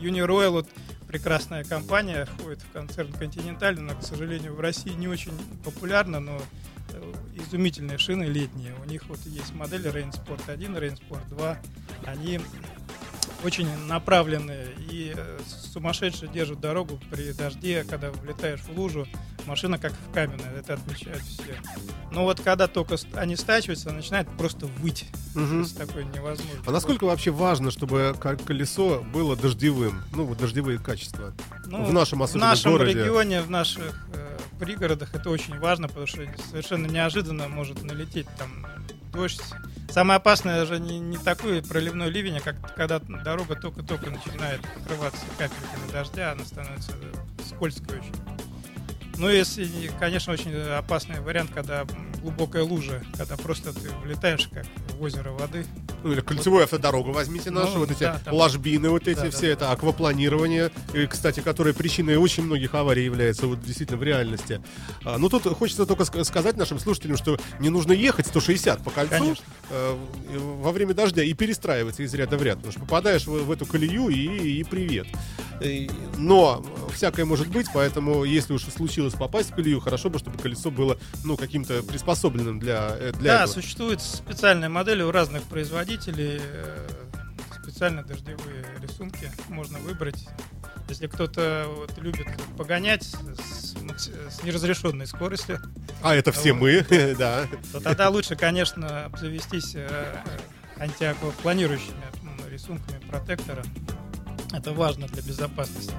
Uniroyal, 0.00 0.50
вот 0.50 0.68
прекрасная 1.14 1.62
компания, 1.62 2.24
входит 2.24 2.60
в 2.62 2.72
концерн 2.72 3.10
Continental, 3.10 3.78
но, 3.78 3.94
к 3.94 4.02
сожалению, 4.02 4.52
в 4.56 4.58
России 4.58 4.90
не 4.90 5.06
очень 5.06 5.30
популярна, 5.62 6.18
но 6.18 6.42
э, 6.88 7.12
изумительные 7.36 7.98
шины 7.98 8.24
летние. 8.24 8.74
У 8.84 8.88
них 8.88 9.06
вот 9.06 9.20
есть 9.26 9.54
модели 9.54 9.92
Rain 9.92 10.10
Sport 10.10 10.50
1, 10.50 10.76
Rain 10.76 10.98
Sport 10.98 11.28
2. 11.28 11.58
Они 12.06 12.40
очень 13.44 13.68
направленные 13.86 14.68
и 14.90 15.12
э, 15.16 15.38
сумасшедше 15.72 16.28
держат 16.28 16.60
дорогу 16.60 16.98
при 17.10 17.32
дожде, 17.32 17.84
когда 17.84 18.10
влетаешь 18.10 18.60
в 18.60 18.70
лужу, 18.78 19.06
машина 19.46 19.78
как 19.78 19.92
в 19.92 20.12
каменная, 20.12 20.58
это 20.58 20.74
отмечают 20.74 21.22
все. 21.22 21.54
Но 22.10 22.24
вот 22.24 22.40
когда 22.40 22.66
только 22.68 22.96
они 23.14 23.36
стачиваются, 23.36 23.90
начинает 23.92 24.28
просто 24.38 24.66
выть. 24.66 25.06
Мгм. 25.34 25.48
То 25.48 25.58
есть 25.68 25.76
такое 25.78 26.04
невозможно. 26.04 26.62
А 26.66 26.70
насколько 26.70 27.04
вообще 27.04 27.30
важно, 27.30 27.70
чтобы 27.70 28.14
ко- 28.18 28.36
колесо 28.36 29.02
было 29.12 29.36
дождевым? 29.36 30.02
Ну, 30.14 30.24
вот 30.24 30.38
дождевые 30.38 30.78
качества. 30.78 31.32
Ну, 31.66 31.84
в 31.84 31.92
нашем 31.92 32.20
в 32.20 32.22
особенно 32.22 32.46
нашем 32.50 32.72
городе. 32.72 32.92
регионе, 33.00 33.42
в 33.42 33.50
наших 33.50 34.06
э, 34.14 34.38
пригородах 34.58 35.14
это 35.14 35.28
очень 35.30 35.58
важно, 35.58 35.88
потому 35.88 36.06
что 36.06 36.22
совершенно 36.50 36.86
неожиданно 36.86 37.48
может 37.48 37.82
налететь 37.82 38.26
там 38.38 38.66
дождь. 39.14 39.40
Самое 39.90 40.16
опасное 40.16 40.66
же 40.66 40.80
не, 40.80 40.98
не 40.98 41.16
такой 41.16 41.62
проливной 41.62 42.10
ливень, 42.10 42.38
а 42.38 42.40
как 42.40 42.74
когда 42.74 42.98
дорога 42.98 43.54
только-только 43.54 44.10
начинает 44.10 44.60
покрываться 44.60 45.20
капельками 45.38 45.92
дождя, 45.92 46.32
она 46.32 46.44
становится 46.44 46.92
скользкой 47.46 48.00
очень. 48.00 48.14
Ну, 49.16 49.30
не- 49.56 49.88
конечно, 50.00 50.32
очень 50.32 50.52
опасный 50.52 51.20
вариант, 51.20 51.52
когда 51.54 51.84
глубокая 52.20 52.64
лужа, 52.64 53.02
когда 53.16 53.36
просто 53.36 53.72
ты 53.72 53.88
влетаешь 54.02 54.48
как 54.52 54.66
в 54.98 55.02
озеро 55.02 55.30
воды. 55.30 55.64
Ну, 56.04 56.12
или 56.12 56.20
кольцевую 56.20 56.64
автодорогу 56.64 57.12
возьмите 57.12 57.50
нашу, 57.50 57.72
Ну, 57.72 57.78
вот 57.80 57.90
эти 57.90 58.00
да, 58.00 58.20
там- 58.22 58.34
ложбины, 58.34 58.90
вот 58.90 59.08
эти 59.08 59.16
Да, 59.16 59.22
да, 59.24 59.30
все, 59.30 59.46
да. 59.46 59.52
это 59.54 59.70
аквапланирование, 59.72 60.70
и, 60.92 61.06
кстати, 61.06 61.40
которое 61.40 61.72
причиной 61.72 62.16
очень 62.16 62.42
многих 62.44 62.74
аварий 62.74 63.04
является 63.04 63.46
вот 63.46 63.62
действительно 63.62 63.98
в 63.98 64.02
реальности. 64.02 64.60
А, 65.02 65.16
ну, 65.16 65.30
тут 65.30 65.44
хочется 65.56 65.86
только 65.86 66.02
ск- 66.02 66.22
сказать 66.24 66.58
нашим 66.58 66.78
слушателям, 66.78 67.16
что 67.16 67.38
не 67.58 67.70
нужно 67.70 67.92
ехать 67.92 68.26
160 68.26 68.84
по 68.84 68.90
кольцу 68.90 69.10
Конечно. 69.16 69.44
э, 69.70 69.96
во 70.60 70.72
время 70.72 70.92
дождя 70.92 71.22
и 71.22 71.32
перестраиваться 71.32 72.02
из 72.02 72.12
ряда 72.12 72.36
в 72.36 72.42
ряд, 72.42 72.56
потому 72.56 72.72
что 72.72 72.80
попадаешь 72.82 73.26
в, 73.26 73.44
в 73.46 73.50
эту 73.50 73.64
колею 73.64 74.08
и, 74.10 74.60
и 74.60 74.64
привет. 74.64 75.06
И- 75.62 75.90
Но 76.18 76.62
всякое 76.92 77.24
может 77.24 77.48
быть, 77.48 77.68
поэтому 77.72 78.24
если 78.24 78.52
уж 78.52 78.64
случилось 78.64 79.14
попасть 79.14 79.52
в 79.52 79.54
колею, 79.54 79.80
хорошо 79.80 80.10
бы, 80.10 80.18
чтобы 80.18 80.36
колесо 80.38 80.70
было, 80.70 80.98
ну, 81.24 81.38
каким-то 81.38 81.82
приспособленным 81.82 82.60
для, 82.60 82.94
э, 82.98 83.12
для 83.12 83.38
да, 83.38 83.42
этого. 83.44 83.54
существуют 83.54 84.02
специальные 84.02 84.68
модели 84.68 85.02
у 85.02 85.10
разных 85.10 85.42
производителей, 85.44 85.93
э, 86.06 86.88
специально 87.62 88.02
дождевые 88.02 88.64
рисунки 88.80 89.30
можно 89.48 89.78
выбрать. 89.78 90.26
Если 90.88 91.06
кто-то 91.06 91.66
вот 91.68 91.96
любит 91.98 92.26
погонять 92.58 93.04
с, 93.04 93.74
с 94.30 94.42
неразрешенной 94.42 95.06
скоростью, 95.06 95.60
А 96.02 96.14
это 96.14 96.30
все 96.32 96.52
Вот. 96.52 96.60
мы, 96.62 96.86
да. 97.18 97.46
то 97.72 97.80
тогда 97.80 98.10
лучше, 98.10 98.36
конечно, 98.36 99.06
обзавестись 99.06 99.72
э, 99.76 100.16
антиаквапланирующими 100.78 102.02
м, 102.22 102.48
рисунками 102.50 102.98
протектора. 103.08 103.62
Это 104.52 104.72
важно 104.72 105.06
для 105.08 105.22
безопасности. 105.22 105.94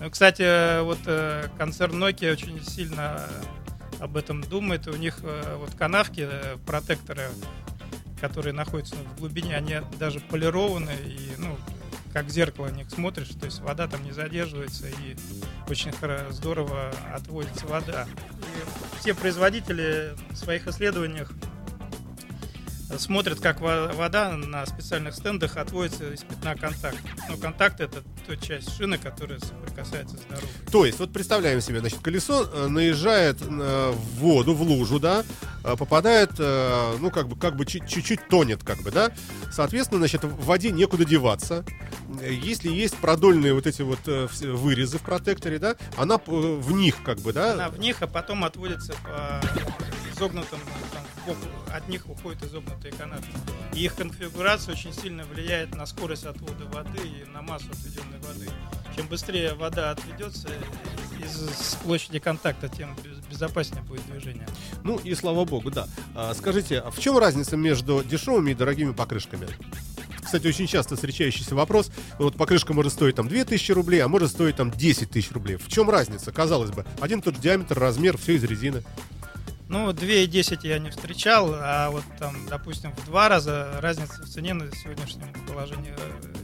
Ну, 0.00 0.10
Кстати, 0.10 0.42
э, 0.42 0.82
вот 0.82 0.98
э, 1.06 1.48
концерн 1.58 2.02
Nokia 2.02 2.32
очень 2.32 2.62
сильно 2.64 3.20
э, 3.28 4.04
об 4.04 4.16
этом 4.16 4.40
думает. 4.42 4.86
У 4.86 4.96
них 4.96 5.18
э, 5.22 5.56
вот 5.58 5.74
канавки, 5.74 6.26
э, 6.30 6.56
протекторы, 6.64 7.28
которые 8.20 8.52
находятся 8.52 8.96
в 8.96 9.20
глубине, 9.20 9.56
они 9.56 9.76
даже 9.98 10.20
полированы 10.20 10.92
и, 11.04 11.30
ну, 11.38 11.56
как 12.12 12.26
в 12.26 12.30
зеркало 12.30 12.68
на 12.68 12.76
них 12.76 12.90
смотришь, 12.90 13.28
то 13.28 13.46
есть 13.46 13.60
вода 13.60 13.86
там 13.86 14.02
не 14.02 14.12
задерживается 14.12 14.88
и 14.88 15.16
очень 15.68 15.92
здорово 16.30 16.90
отводится 17.14 17.66
вода. 17.66 18.06
И 18.40 19.00
все 19.00 19.14
производители 19.14 20.14
в 20.30 20.36
своих 20.36 20.66
исследованиях 20.66 21.32
смотрят, 22.96 23.40
как 23.40 23.60
во- 23.60 23.88
вода 23.92 24.30
на 24.36 24.64
специальных 24.66 25.14
стендах 25.14 25.56
отводится 25.56 26.12
из 26.12 26.20
пятна 26.22 26.54
контакта. 26.56 26.98
Ну, 27.28 27.36
контакт 27.36 27.80
это 27.80 28.02
та 28.26 28.36
часть 28.36 28.74
шины, 28.76 28.96
которая 28.98 29.38
соприкасается 29.40 30.16
с 30.16 30.20
дорогой. 30.22 30.48
То 30.72 30.86
есть, 30.86 30.98
вот 30.98 31.12
представляем 31.12 31.60
себе, 31.60 31.80
значит, 31.80 31.98
колесо 32.00 32.44
э, 32.44 32.66
наезжает 32.68 33.38
э, 33.42 33.90
в 33.92 34.18
воду, 34.20 34.54
в 34.54 34.62
лужу, 34.62 34.98
да, 34.98 35.24
э, 35.64 35.76
попадает, 35.76 36.30
ну, 36.38 37.10
как 37.10 37.28
бы, 37.28 37.36
как 37.36 37.56
бы 37.56 37.66
чуть- 37.66 37.86
чуть-чуть 37.88 38.28
тонет, 38.28 38.62
как 38.64 38.80
бы, 38.82 38.90
да. 38.90 39.12
Соответственно, 39.52 39.98
значит, 40.00 40.24
в 40.24 40.44
воде 40.44 40.70
некуда 40.70 41.04
деваться. 41.04 41.64
Если 42.22 42.68
есть 42.70 42.96
продольные 42.96 43.52
вот 43.54 43.66
эти 43.66 43.82
вот 43.82 43.98
вырезы 44.06 44.98
в 44.98 45.02
протекторе, 45.02 45.58
да, 45.58 45.76
она 45.96 46.18
в 46.26 46.72
них, 46.72 47.02
как 47.02 47.18
бы, 47.20 47.32
да. 47.32 47.52
Она 47.52 47.68
в 47.68 47.78
них, 47.78 47.96
а 48.00 48.06
потом 48.06 48.44
отводится 48.44 48.94
по 49.04 49.40
изогнутым, 50.14 50.58
там, 50.94 51.02
бок, 51.34 51.48
от 51.72 51.88
них 51.88 52.08
уходят 52.08 52.42
изогнутые 52.42 52.92
канавки. 52.92 53.28
И 53.74 53.84
их 53.84 53.94
конфигурация 53.94 54.72
очень 54.74 54.92
сильно 54.92 55.24
влияет 55.24 55.74
на 55.74 55.86
скорость 55.86 56.24
отвода 56.24 56.64
воды 56.66 57.00
и 57.04 57.28
на 57.30 57.42
массу 57.42 57.66
отведенной 57.70 58.18
воды. 58.20 58.48
Чем 58.96 59.06
быстрее 59.08 59.54
вода 59.54 59.90
отведется 59.92 60.48
из 61.22 61.74
площади 61.84 62.18
контакта, 62.18 62.68
тем 62.68 62.96
без- 63.04 63.18
безопаснее 63.26 63.82
будет 63.82 64.04
движение. 64.10 64.46
Ну, 64.84 64.98
и 64.98 65.14
слава 65.14 65.44
богу, 65.44 65.70
да. 65.70 65.86
А, 66.14 66.34
скажите, 66.34 66.78
а 66.78 66.90
в 66.90 66.98
чем 66.98 67.18
разница 67.18 67.56
между 67.56 68.02
дешевыми 68.02 68.52
и 68.52 68.54
дорогими 68.54 68.92
покрышками? 68.92 69.48
Кстати, 70.24 70.46
очень 70.46 70.66
часто 70.66 70.94
встречающийся 70.94 71.54
вопрос. 71.54 71.90
Вот 72.18 72.36
покрышка 72.36 72.74
может 72.74 72.92
стоить 72.92 73.14
там 73.16 73.28
2000 73.28 73.72
рублей, 73.72 74.00
а 74.00 74.08
может 74.08 74.30
стоить 74.30 74.56
там 74.56 74.70
10 74.70 75.10
тысяч 75.10 75.30
рублей. 75.32 75.56
В 75.56 75.68
чем 75.68 75.88
разница? 75.88 76.32
Казалось 76.32 76.70
бы, 76.70 76.84
один 77.00 77.22
тот 77.22 77.36
же 77.36 77.40
диаметр, 77.40 77.78
размер, 77.78 78.18
все 78.18 78.34
из 78.34 78.44
резины. 78.44 78.82
Ну, 79.68 79.90
2,10 79.90 80.66
я 80.66 80.78
не 80.78 80.90
встречал, 80.90 81.52
а 81.54 81.90
вот 81.90 82.04
там, 82.18 82.34
допустим, 82.48 82.92
в 82.92 83.04
два 83.04 83.28
раза 83.28 83.78
разница 83.80 84.22
в 84.22 84.26
цене 84.26 84.54
на 84.54 84.70
сегодняшнем 84.74 85.26
положении 85.46 85.92
э, 85.94 86.38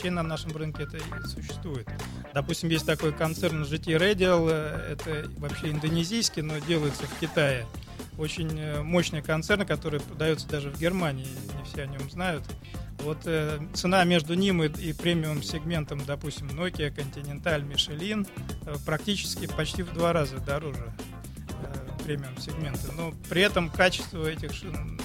вещей 0.00 0.10
на 0.10 0.22
нашем 0.22 0.56
рынке 0.56 0.84
это 0.84 0.96
и 0.96 1.26
существует. 1.26 1.88
Допустим, 2.32 2.68
есть 2.70 2.86
такой 2.86 3.12
концерн 3.12 3.62
GT 3.62 3.98
Radial, 3.98 4.48
э, 4.50 4.92
это 4.92 5.28
вообще 5.38 5.70
индонезийский, 5.70 6.42
но 6.42 6.58
делается 6.58 7.02
в 7.04 7.18
Китае. 7.18 7.66
Очень 8.18 8.56
э, 8.58 8.82
мощный 8.82 9.22
концерн, 9.22 9.66
который 9.66 9.98
продается 10.00 10.48
даже 10.48 10.70
в 10.70 10.78
Германии, 10.78 11.26
не 11.58 11.64
все 11.64 11.82
о 11.82 11.86
нем 11.86 12.08
знают. 12.08 12.44
Вот 13.00 13.18
э, 13.24 13.58
цена 13.74 14.04
между 14.04 14.34
ним 14.34 14.62
и, 14.62 14.68
и 14.68 14.92
премиум 14.92 15.42
сегментом, 15.42 16.04
допустим, 16.06 16.46
Nokia, 16.48 16.94
Continental, 16.94 17.66
Michelin, 17.66 18.28
практически 18.86 19.46
почти 19.46 19.82
в 19.82 19.92
два 19.92 20.12
раза 20.12 20.38
дороже 20.38 20.92
премиум 22.04 22.36
сегмента. 22.38 22.92
Но 22.96 23.12
при 23.28 23.42
этом 23.42 23.70
качество 23.70 24.26
этих 24.26 24.52
шин 24.54 25.00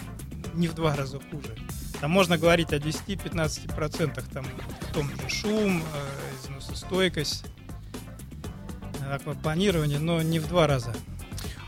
не 0.53 0.67
в 0.67 0.73
два 0.73 0.95
раза 0.95 1.19
хуже. 1.31 1.55
Там 2.01 2.11
можно 2.11 2.37
говорить 2.37 2.73
о 2.73 2.77
10-15%, 2.77 4.23
там 4.33 4.45
в 4.81 4.93
том 4.93 5.09
же 5.09 5.29
шум, 5.29 5.81
э, 5.81 6.43
износостойкость, 6.43 7.45
э, 9.01 9.13
аквапланирование, 9.13 9.99
но 9.99 10.21
не 10.21 10.39
в 10.39 10.47
два 10.47 10.67
раза. 10.67 10.93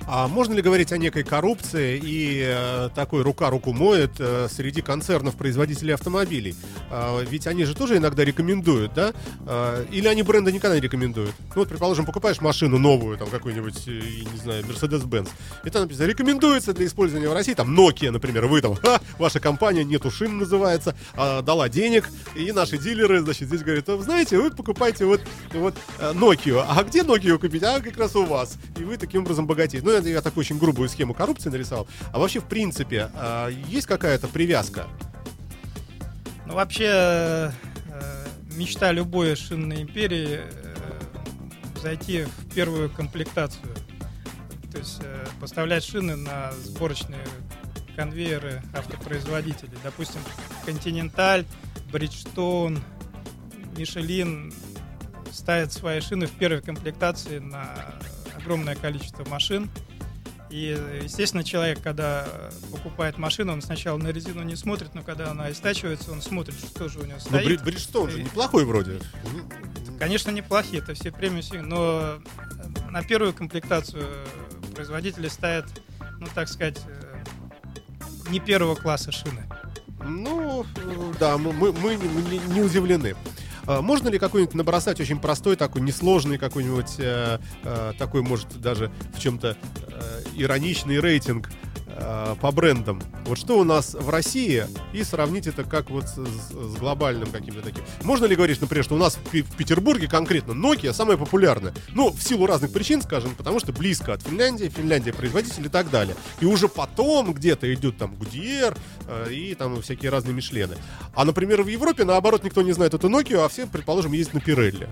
А 0.10 0.30
можно 0.30 0.54
ли 0.54 0.62
говорить 0.62 0.94
о 0.94 0.98
некой 0.98 1.24
коррупции 1.24 2.00
и 2.02 2.42
э, 2.46 2.90
такой 2.96 3.24
рука 3.24 3.50
руку 3.50 3.74
моет 3.74 4.12
э, 4.20 4.48
среди 4.50 4.82
концернов 4.82 5.36
производителей 5.36 5.94
автомобилей? 5.94 6.56
А, 6.90 7.22
ведь 7.24 7.46
они 7.46 7.66
же 7.66 7.76
тоже 7.76 7.98
иногда 7.98 8.24
рекомендуют, 8.24 8.94
да? 8.94 9.14
А, 9.46 9.86
или 9.92 10.08
они 10.08 10.24
бренды 10.24 10.54
никогда 10.54 10.76
не 10.76 10.82
рекомендуют? 10.82 11.36
Ну 11.50 11.56
вот, 11.56 11.68
предположим, 11.68 12.06
покупаешь 12.06 12.40
машину 12.40 12.78
новую, 12.78 13.18
там 13.18 13.28
какую-нибудь, 13.30 13.86
э, 13.88 13.92
не 13.92 14.40
знаю, 14.42 14.64
Mercedes-Benz, 14.64 15.28
и 15.66 15.70
там 15.70 15.82
написано, 15.82 16.06
рекомендуется 16.06 16.72
для 16.74 16.86
использования 16.86 17.28
в 17.28 17.34
России, 17.34 17.54
там 17.54 17.78
Nokia, 17.78 18.12
например, 18.12 18.48
вы 18.48 18.62
там, 18.62 18.76
«Ха, 18.76 19.02
ваша 19.18 19.42
компания 19.42 19.84
нету 19.84 20.10
шин 20.10 20.38
называется, 20.38 20.96
а, 21.16 21.42
дала 21.42 21.68
денег, 21.68 22.10
и 22.34 22.54
наши 22.54 22.78
дилеры, 22.78 23.20
значит, 23.20 23.50
здесь 23.50 23.62
говорят, 23.62 23.90
«А, 23.90 23.98
знаете, 23.98 24.38
вы 24.38 24.52
покупаете 24.52 25.04
вот, 25.04 25.20
вот 25.54 25.76
э, 26.00 26.14
Nokia, 26.14 26.66
а 26.66 26.82
где 26.86 27.02
Nokia 27.02 27.38
купить? 27.38 27.64
А 27.64 27.82
как 27.82 27.98
раз 27.98 28.16
у 28.16 28.26
вас. 28.26 28.58
И 28.80 28.84
вы 28.84 28.96
таким 28.96 29.24
образом 29.24 29.48
богатеете. 29.48 29.86
Ну, 29.86 29.97
это 29.98 30.10
я 30.10 30.22
такую 30.22 30.42
очень 30.42 30.58
грубую 30.58 30.90
схему 30.90 31.14
коррупции 31.14 31.50
нарисовал. 31.50 31.88
А 32.12 32.20
вообще, 32.20 32.40
в 32.40 32.46
принципе, 32.46 33.10
а, 33.14 33.50
есть 33.50 33.88
какая-то 33.88 34.28
привязка? 34.28 34.88
Ну, 36.46 36.54
вообще, 36.56 37.52
мечта 38.56 38.92
любой 38.92 39.36
шинной 39.36 39.82
империи 39.82 40.42
зайти 41.82 42.24
в 42.24 42.54
первую 42.54 42.90
комплектацию. 42.90 43.74
То 44.72 44.80
есть 44.80 45.02
поставлять 45.40 45.84
шины 45.84 46.16
на 46.16 46.52
сборочные 46.64 47.26
конвейеры 47.96 48.62
автопроизводителей. 48.74 49.78
Допустим, 49.84 50.22
Continental, 50.66 51.46
Bridgestone, 51.92 52.80
Michelin 53.76 54.54
ставят 55.32 55.72
свои 55.74 56.00
шины 56.00 56.28
в 56.28 56.32
первой 56.32 56.62
комплектации 56.62 57.40
на 57.40 57.76
огромное 58.48 58.76
количество 58.76 59.26
машин. 59.26 59.70
И, 60.50 60.80
естественно, 61.04 61.44
человек, 61.44 61.82
когда 61.84 62.26
покупает 62.72 63.18
машину, 63.18 63.52
он 63.52 63.62
сначала 63.62 63.98
на 63.98 64.08
резину 64.08 64.42
не 64.44 64.56
смотрит, 64.56 64.96
но 64.96 65.04
когда 65.04 65.32
она 65.32 65.52
истачивается, 65.52 66.14
он 66.14 66.22
смотрит, 66.22 66.56
что 66.56 66.88
же 66.88 67.00
у 67.00 67.06
него 67.06 67.20
стоит. 67.20 67.60
Но 67.60 67.66
Бриджстон 67.66 68.10
же 68.10 68.24
неплохой 68.24 68.64
вроде. 68.64 69.02
Конечно, 70.00 70.32
неплохие, 70.32 70.82
это 70.82 70.94
все 70.94 71.12
премиум, 71.12 71.68
но 71.68 72.20
на 72.90 73.04
первую 73.04 73.34
комплектацию 73.34 74.08
производители 74.74 75.28
ставят, 75.28 75.66
ну, 76.20 76.28
так 76.34 76.48
сказать, 76.48 76.80
не 78.30 78.40
первого 78.40 78.76
класса 78.76 79.12
шины. 79.12 79.44
Ну, 80.06 80.66
да, 81.20 81.38
мы, 81.38 81.52
мы 81.52 81.96
не, 81.96 82.38
не 82.54 82.62
удивлены. 82.62 83.16
А 83.68 83.82
можно 83.82 84.08
ли 84.08 84.18
какой-нибудь 84.18 84.56
набросать 84.56 85.00
очень 85.02 85.20
простой, 85.20 85.58
такой 85.58 85.82
несложный 85.82 86.38
какой-нибудь, 86.38 86.96
э, 87.00 87.40
э, 87.64 87.94
такой, 87.98 88.22
может, 88.22 88.60
даже 88.62 88.92
в 89.14 89.20
чем-то 89.20 89.58
э, 89.88 90.22
ироничный 90.36 91.00
рейтинг 91.00 91.50
Э, 92.00 92.36
по 92.40 92.52
брендам. 92.52 93.02
Вот 93.26 93.40
что 93.40 93.58
у 93.58 93.64
нас 93.64 93.96
в 93.96 94.10
России 94.10 94.66
и 94.94 95.04
сравнить 95.04 95.48
это 95.48 95.64
как 95.64 95.90
вот 95.90 96.08
с, 96.08 96.16
с 96.16 96.76
глобальным 96.76 97.32
каким-то 97.32 97.62
таким. 97.62 97.84
Можно 98.04 98.26
ли 98.26 98.36
говорить, 98.36 98.62
например, 98.62 98.84
что 98.84 98.96
у 98.96 99.00
нас 99.00 99.18
в, 99.18 99.56
Петербурге 99.56 100.08
конкретно 100.08 100.52
Nokia 100.52 100.94
самая 100.94 101.18
популярная? 101.18 101.74
Ну, 101.96 102.12
в 102.12 102.22
силу 102.22 102.46
разных 102.46 102.72
причин, 102.72 103.02
скажем, 103.02 103.34
потому 103.36 103.60
что 103.60 103.74
близко 103.74 104.14
от 104.14 104.22
Финляндии, 104.22 104.70
Финляндия 104.70 105.12
производитель 105.12 105.66
и 105.66 105.70
так 105.70 105.90
далее. 105.90 106.16
И 106.40 106.46
уже 106.46 106.68
потом 106.68 107.34
где-то 107.34 107.74
идет 107.74 107.98
там 107.98 108.16
Гудьер 108.16 108.78
э, 109.08 109.32
и 109.32 109.56
там 109.56 109.82
всякие 109.82 110.12
разные 110.12 110.36
Мишлены. 110.36 110.76
А, 111.16 111.26
например, 111.26 111.64
в 111.64 111.68
Европе, 111.68 112.04
наоборот, 112.04 112.44
никто 112.44 112.62
не 112.62 112.74
знает 112.74 112.94
эту 112.94 113.10
Nokia, 113.10 113.44
а 113.44 113.50
все, 113.50 113.66
предположим, 113.66 114.12
ездят 114.12 114.36
на 114.36 114.42
Пирелли. 114.42 114.88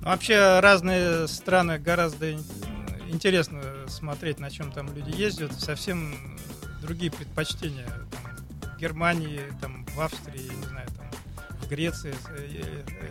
Вообще 0.00 0.60
разные 0.60 1.28
страны 1.28 1.78
гораздо 1.78 2.32
интересно 3.08 3.60
смотреть, 3.94 4.38
на 4.40 4.50
чем 4.50 4.72
там 4.72 4.94
люди 4.94 5.10
ездят. 5.16 5.52
Совсем 5.58 6.14
другие 6.82 7.10
предпочтения. 7.10 7.88
Там, 8.10 8.74
в 8.74 8.78
Германии, 8.78 9.40
там, 9.60 9.86
в 9.94 10.00
Австрии, 10.00 10.50
не 10.54 10.66
знаю, 10.66 10.88
там, 10.88 11.06
в 11.60 11.68
Греции. 11.68 12.14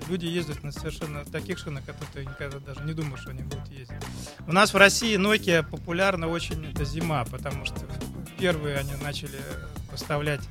Люди 0.10 0.26
ездят 0.26 0.64
на 0.64 0.72
совершенно 0.72 1.26
таких 1.26 1.58
шинах, 1.58 1.86
которые 1.86 2.12
ты 2.14 2.26
никогда 2.26 2.60
даже 2.60 2.82
не 2.82 2.94
думаешь, 2.94 3.22
что 3.22 3.32
они 3.32 3.42
будут 3.44 3.68
ездить. 3.70 3.98
У 4.46 4.52
нас 4.52 4.74
в 4.74 4.78
России 4.78 5.18
Nokia 5.18 5.64
популярна 5.68 6.28
очень, 6.28 6.66
это 6.66 6.86
зима, 6.86 7.26
потому 7.26 7.66
что 7.66 7.80
первые 8.38 8.78
они 8.78 8.94
начали 9.02 9.40
поставлять 9.90 10.42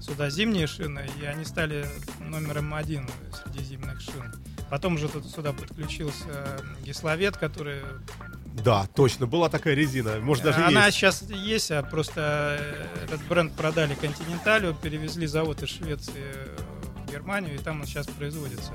сюда 0.00 0.30
зимние 0.30 0.66
шины, 0.66 1.06
и 1.20 1.24
они 1.24 1.44
стали 1.44 1.86
номером 2.20 2.72
один 2.72 3.08
среди 3.32 3.62
зимних 3.62 4.00
шин. 4.00 4.32
Потом 4.70 4.94
уже 4.94 5.08
тут 5.08 5.28
сюда 5.28 5.52
подключился 5.52 6.60
Гисловет, 6.84 7.36
который 7.36 7.80
да, 8.52 8.86
точно, 8.94 9.26
была 9.26 9.48
такая 9.48 9.74
резина. 9.74 10.18
Может, 10.20 10.44
даже 10.44 10.62
Она 10.64 10.86
есть. 10.86 10.98
сейчас 10.98 11.22
есть, 11.22 11.70
а 11.70 11.82
просто 11.82 12.58
э, 12.60 13.04
этот 13.04 13.22
бренд 13.28 13.52
продали 13.54 13.94
Континенталю, 13.94 14.74
перевезли 14.74 15.26
завод 15.26 15.62
из 15.62 15.70
Швеции 15.70 16.24
в 17.06 17.10
Германию, 17.10 17.54
и 17.54 17.58
там 17.58 17.80
он 17.80 17.86
сейчас 17.86 18.06
производится. 18.06 18.72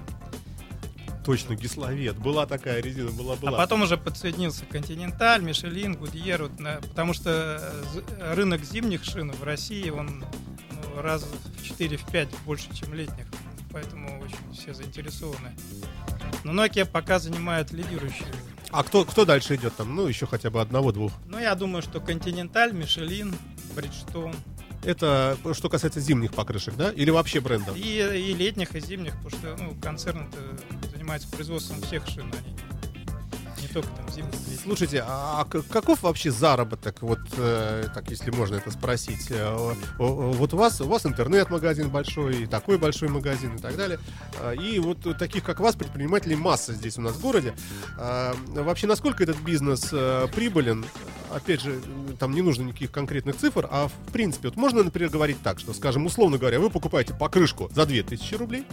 Точно, 1.26 1.56
Гисловет. 1.56 2.18
Была 2.18 2.46
такая 2.46 2.82
резина, 2.82 3.12
была, 3.12 3.36
была. 3.36 3.58
А 3.58 3.62
потом 3.62 3.82
уже 3.82 3.98
подсоединился 3.98 4.66
Континенталь, 4.66 5.42
Мишелин, 5.42 5.96
Гудьер, 5.96 6.44
вот, 6.44 6.60
на, 6.60 6.76
потому 6.82 7.14
что 7.14 7.74
э, 8.20 8.34
рынок 8.34 8.64
зимних 8.64 9.04
шин 9.04 9.32
в 9.32 9.44
России, 9.44 9.90
он 9.90 10.24
ну, 10.72 11.02
раз 11.02 11.24
в 11.24 11.80
4-5 11.80 12.30
больше, 12.46 12.74
чем 12.74 12.94
летних. 12.94 13.26
Поэтому 13.72 14.22
очень 14.22 14.54
все 14.54 14.74
заинтересованы. 14.74 15.54
Но 16.44 16.54
Nokia 16.54 16.86
пока 16.86 17.20
занимает 17.20 17.72
лидирующую 17.72 18.28
а 18.76 18.84
кто, 18.84 19.06
кто 19.06 19.24
дальше 19.24 19.56
идет 19.56 19.74
там? 19.76 19.96
Ну, 19.96 20.06
еще 20.06 20.28
хотя 20.28 20.50
бы 20.50 20.60
одного-двух. 20.60 21.14
Ну, 21.28 21.40
я 21.40 21.56
думаю, 21.56 21.82
что 21.82 22.02
Континенталь, 22.02 22.74
Мишелин, 22.74 23.34
Бриджстон. 23.74 24.36
Это 24.84 25.38
что 25.54 25.70
касается 25.70 26.02
зимних 26.02 26.34
покрышек, 26.34 26.76
да? 26.76 26.92
Или 26.92 27.10
вообще 27.10 27.40
брендов? 27.40 27.76
И, 27.78 27.80
и 27.80 28.34
летних, 28.34 28.76
и 28.76 28.82
зимних, 28.82 29.14
потому 29.24 29.30
что 29.30 29.64
ну, 29.64 29.76
концерн 29.82 30.30
занимается 30.92 31.30
производством 31.30 31.82
всех 31.82 32.06
шин. 32.06 32.26
Они 32.26 32.56
не 33.76 33.82
только 33.82 33.96
там 33.96 34.10
зимних. 34.10 34.34
Слушайте, 34.64 35.04
а 35.06 35.46
каков 35.46 36.04
вообще 36.04 36.32
заработок, 36.32 37.02
вот 37.02 37.20
э, 37.38 37.88
так, 37.94 38.10
если 38.10 38.32
можно 38.32 38.56
это 38.56 38.72
спросить? 38.72 39.28
Э, 39.30 39.74
вот 39.98 40.54
у 40.54 40.58
вас, 40.58 40.82
у 40.82 40.88
вас 40.88 41.06
интернет-магазин 41.06 41.90
большой, 41.90 42.44
и 42.44 42.46
такой 42.46 42.78
большой 42.78 43.10
магазин 43.10 43.56
и 43.56 43.60
так 43.60 43.76
далее. 43.76 44.00
А, 44.40 44.54
и 44.54 44.80
вот 44.80 45.00
таких, 45.18 45.44
как 45.44 45.60
вас, 45.60 45.76
предпринимателей 45.76 46.36
масса 46.36 46.74
здесь 46.74 46.98
у 46.98 47.02
нас 47.02 47.14
в 47.14 47.22
городе. 47.22 47.54
А, 47.98 48.36
вообще, 48.50 48.88
насколько 48.88 49.24
этот 49.24 49.38
бизнес 49.42 49.90
э, 49.92 50.28
прибылен? 50.34 50.86
Опять 51.32 51.62
же, 51.62 51.82
там 52.20 52.34
не 52.34 52.42
нужно 52.42 52.64
никаких 52.64 52.92
конкретных 52.92 53.36
цифр, 53.38 53.68
а 53.70 53.88
в 53.88 54.12
принципе, 54.12 54.50
вот 54.50 54.58
можно, 54.58 54.84
например, 54.84 55.10
говорить 55.10 55.38
так, 55.44 55.60
что, 55.60 55.74
скажем, 55.74 56.06
условно 56.06 56.38
говоря, 56.38 56.60
вы 56.60 56.70
покупаете 56.70 57.14
покрышку 57.14 57.70
за 57.74 57.86
2000 57.86 58.36
рублей, 58.36 58.66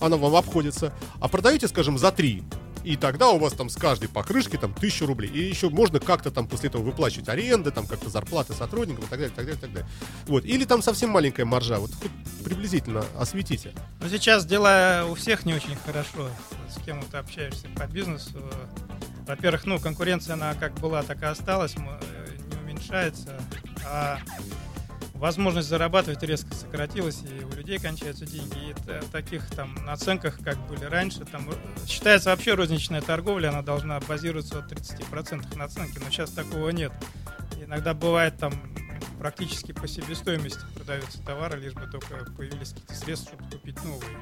она 0.00 0.16
вам 0.16 0.34
обходится, 0.34 0.92
а 1.20 1.28
продаете, 1.28 1.66
скажем, 1.68 1.98
за 1.98 2.12
3 2.12 2.42
и 2.84 2.96
тогда 2.96 3.30
у 3.30 3.38
вас 3.38 3.54
там 3.54 3.68
с 3.68 3.76
каждой 3.76 4.08
покрышки 4.08 4.56
там 4.56 4.74
тысячу 4.74 5.06
рублей. 5.06 5.30
И 5.30 5.42
еще 5.42 5.70
можно 5.70 6.00
как-то 6.00 6.30
там 6.30 6.46
после 6.46 6.68
этого 6.68 6.82
выплачивать 6.82 7.28
аренды, 7.28 7.70
там 7.70 7.86
как-то 7.86 8.10
зарплаты 8.10 8.52
сотрудникам 8.52 9.04
и 9.04 9.08
так 9.08 9.18
далее, 9.18 9.34
так 9.34 9.44
далее, 9.46 9.60
так 9.60 9.72
далее. 9.72 9.88
Вот. 10.26 10.44
Или 10.44 10.64
там 10.64 10.82
совсем 10.82 11.10
маленькая 11.10 11.44
маржа. 11.44 11.78
Вот 11.78 11.90
приблизительно 12.44 13.04
осветите. 13.18 13.72
Ну, 14.00 14.08
сейчас 14.08 14.44
дела 14.44 15.06
у 15.10 15.14
всех 15.14 15.46
не 15.46 15.54
очень 15.54 15.76
хорошо. 15.84 16.28
С 16.68 16.82
кем 16.84 17.02
ты 17.02 17.16
общаешься 17.16 17.68
по 17.76 17.86
бизнесу. 17.86 18.38
Во-первых, 19.26 19.64
ну, 19.64 19.80
конкуренция, 19.80 20.34
она 20.34 20.54
как 20.54 20.74
была, 20.74 21.02
так 21.02 21.22
и 21.22 21.26
осталась, 21.26 21.74
не 21.76 22.58
уменьшается. 22.62 23.40
А 23.86 24.18
возможность 25.14 25.68
зарабатывать 25.68 26.22
резко 26.22 26.54
сократилась, 26.54 27.22
и 27.22 27.44
у 27.44 27.50
людей 27.50 27.78
кончаются 27.78 28.26
деньги. 28.26 28.70
И 28.70 28.74
в 28.74 29.10
таких 29.10 29.48
там 29.50 29.74
наценках, 29.86 30.38
как 30.42 30.58
были 30.66 30.84
раньше, 30.84 31.20
там 31.24 31.48
считается 31.86 32.30
вообще 32.30 32.54
розничная 32.54 33.00
торговля, 33.00 33.48
она 33.48 33.62
должна 33.62 33.98
базироваться 34.00 34.58
от 34.58 34.70
30% 34.72 35.56
наценки, 35.56 35.98
но 35.98 36.10
сейчас 36.10 36.30
такого 36.30 36.70
нет. 36.70 36.92
Иногда 37.64 37.94
бывает 37.94 38.36
там 38.38 38.52
практически 39.18 39.72
по 39.72 39.86
себестоимости 39.88 40.60
продаются 40.74 41.22
товары, 41.22 41.60
лишь 41.60 41.74
бы 41.74 41.86
только 41.86 42.30
появились 42.36 42.70
какие-то 42.70 42.94
средства, 42.94 43.32
чтобы 43.34 43.50
купить 43.50 43.84
новые. 43.84 44.16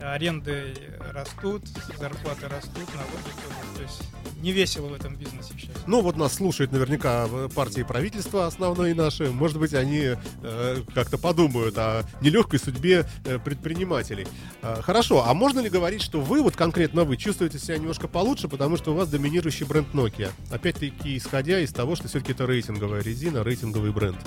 Аренды 0.00 0.74
растут, 1.12 1.66
зарплаты 1.98 2.48
растут, 2.48 2.94
налоги 2.94 3.32
тоже. 3.34 3.76
То 3.76 3.82
есть 3.82 4.02
не 4.40 4.52
весело 4.52 4.86
в 4.86 4.94
этом 4.94 5.16
бизнесе 5.16 5.52
сейчас. 5.58 5.76
Ну, 5.86 6.00
вот 6.00 6.16
нас 6.16 6.34
слушают 6.34 6.72
наверняка 6.72 7.28
партии 7.54 7.82
правительства 7.82 8.46
основные 8.46 8.94
наши. 8.94 9.30
Может 9.30 9.58
быть, 9.58 9.74
они 9.74 10.14
э, 10.42 10.82
как-то 10.94 11.18
подумают 11.18 11.76
о 11.76 12.04
нелегкой 12.20 12.60
судьбе 12.60 13.04
э, 13.24 13.38
предпринимателей. 13.38 14.26
Э, 14.62 14.80
хорошо, 14.82 15.24
а 15.26 15.34
можно 15.34 15.60
ли 15.60 15.68
говорить, 15.68 16.02
что 16.02 16.20
вы, 16.20 16.40
вот 16.42 16.56
конкретно 16.56 17.04
вы, 17.04 17.16
чувствуете 17.16 17.58
себя 17.58 17.78
немножко 17.78 18.06
получше, 18.06 18.48
потому 18.48 18.76
что 18.76 18.92
у 18.92 18.94
вас 18.94 19.08
доминирующий 19.08 19.66
бренд 19.66 19.88
Nokia? 19.92 20.30
Опять-таки, 20.50 21.16
исходя 21.16 21.58
из 21.60 21.72
того, 21.72 21.96
что 21.96 22.08
все-таки 22.08 22.32
это 22.32 22.46
рейтинговая 22.46 23.02
резина, 23.02 23.42
рейтинговый 23.42 23.90
бренд. 23.90 24.18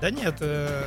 Да 0.00 0.10
нет, 0.10 0.36
э, 0.40 0.82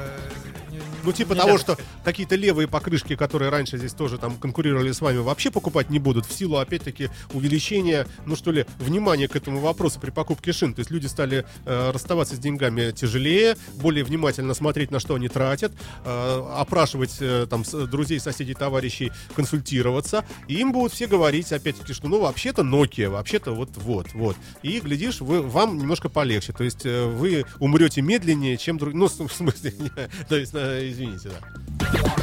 ну, 1.03 1.11
типа 1.11 1.35
того, 1.35 1.57
что 1.57 1.77
какие-то 2.03 2.35
левые 2.35 2.67
покрышки, 2.67 3.15
которые 3.15 3.49
раньше 3.49 3.77
здесь 3.77 3.93
тоже 3.93 4.17
там 4.17 4.37
конкурировали 4.37 4.91
с 4.91 5.01
вами, 5.01 5.17
вообще 5.17 5.51
покупать 5.51 5.89
не 5.89 5.99
будут 5.99 6.25
в 6.25 6.33
силу, 6.33 6.57
опять-таки, 6.57 7.09
увеличения, 7.33 8.07
ну 8.25 8.35
что 8.35 8.51
ли, 8.51 8.65
внимания 8.79 9.27
к 9.27 9.35
этому 9.35 9.59
вопросу 9.59 9.99
при 9.99 10.09
покупке 10.09 10.53
шин. 10.53 10.73
То 10.73 10.79
есть 10.79 10.91
люди 10.91 11.07
стали 11.07 11.45
э, 11.65 11.91
расставаться 11.91 12.35
с 12.35 12.39
деньгами 12.39 12.91
тяжелее, 12.91 13.57
более 13.75 14.03
внимательно 14.03 14.53
смотреть, 14.53 14.91
на 14.91 14.99
что 14.99 15.15
они 15.15 15.27
тратят, 15.27 15.71
э, 16.05 16.47
опрашивать 16.55 17.17
э, 17.19 17.47
там 17.49 17.63
друзей, 17.63 18.19
соседей, 18.19 18.53
товарищей, 18.53 19.11
консультироваться. 19.35 20.25
И 20.47 20.55
им 20.55 20.71
будут 20.71 20.93
все 20.93 21.07
говорить, 21.07 21.51
опять-таки, 21.51 21.93
что 21.93 22.07
ну 22.07 22.21
вообще-то 22.21 22.61
Nokia, 22.61 23.09
вообще-то 23.09 23.51
вот, 23.51 23.69
вот, 23.75 24.13
вот. 24.13 24.35
И, 24.61 24.79
глядишь, 24.79 25.21
вы, 25.21 25.41
вам 25.41 25.77
немножко 25.77 26.09
полегче. 26.09 26.53
То 26.53 26.63
есть 26.63 26.85
э, 26.85 27.05
вы 27.05 27.45
умрете 27.59 28.01
медленнее, 28.01 28.57
чем 28.57 28.77
другие. 28.77 28.99
Ну, 28.99 29.07
в 29.07 29.33
смысле, 29.33 29.73
то 30.29 30.35
есть, 30.35 30.53
э, 30.53 30.92
извините, 30.93 31.29
да. 31.29 32.15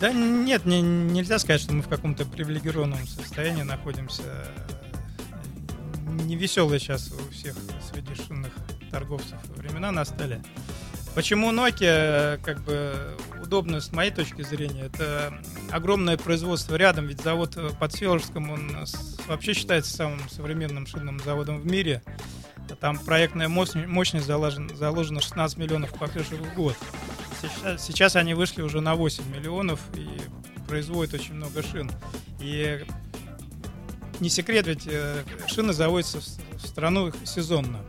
Да 0.00 0.12
нет, 0.12 0.66
не, 0.66 0.80
нельзя 0.82 1.38
сказать, 1.38 1.60
что 1.60 1.72
мы 1.72 1.82
в 1.82 1.88
каком-то 1.88 2.24
привилегированном 2.24 3.06
состоянии 3.06 3.62
находимся. 3.62 4.22
не 6.24 6.36
веселые 6.36 6.80
сейчас 6.80 7.12
у 7.12 7.32
всех 7.32 7.56
среди 7.92 8.14
шинных 8.14 8.52
торговцев 8.90 9.38
времена 9.56 9.92
настали. 9.92 10.42
Почему 11.14 11.52
Nokia, 11.52 12.40
как 12.42 12.64
бы, 12.64 13.16
удобно 13.42 13.80
с 13.80 13.92
моей 13.92 14.10
точки 14.10 14.42
зрения, 14.42 14.86
это 14.86 15.34
огромное 15.70 16.16
производство 16.16 16.74
рядом, 16.76 17.06
ведь 17.06 17.20
завод 17.20 17.56
под 17.78 17.92
Всеволожском, 17.92 18.50
он 18.50 18.76
вообще 19.28 19.52
считается 19.52 19.94
самым 19.94 20.26
современным 20.30 20.86
шинным 20.86 21.20
заводом 21.20 21.60
в 21.60 21.66
мире. 21.66 22.02
Там 22.80 22.98
проектная 22.98 23.48
мощность 23.48 24.26
заложена, 24.26 24.74
заложена 24.74 25.20
16 25.20 25.58
миллионов 25.58 25.92
покрышек 25.92 26.40
в 26.40 26.54
год. 26.54 26.76
Сейчас, 27.42 27.84
сейчас 27.84 28.16
они 28.16 28.34
вышли 28.34 28.62
уже 28.62 28.80
на 28.80 28.94
8 28.94 29.28
миллионов 29.28 29.80
и 29.94 30.08
производят 30.68 31.14
очень 31.14 31.34
много 31.34 31.62
шин. 31.62 31.90
И 32.40 32.84
не 34.20 34.28
секрет, 34.28 34.68
ведь 34.68 34.86
э, 34.86 35.24
шины 35.48 35.72
заводятся 35.72 36.20
в 36.20 36.66
страну 36.66 37.12
сезонно. 37.24 37.84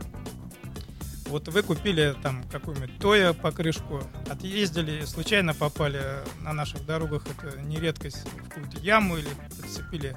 Вот 1.26 1.48
вы 1.48 1.62
купили 1.62 2.14
там 2.22 2.44
какую-нибудь 2.50 2.98
Тоя 2.98 3.32
покрышку, 3.32 4.02
отъездили, 4.28 5.04
случайно 5.04 5.54
попали 5.54 6.00
на 6.42 6.52
наших 6.52 6.84
дорогах, 6.84 7.24
это 7.26 7.60
не 7.60 7.78
редкость, 7.78 8.24
в 8.28 8.48
какую-то 8.48 8.78
яму 8.80 9.16
или 9.16 9.28
подцепили 9.60 10.16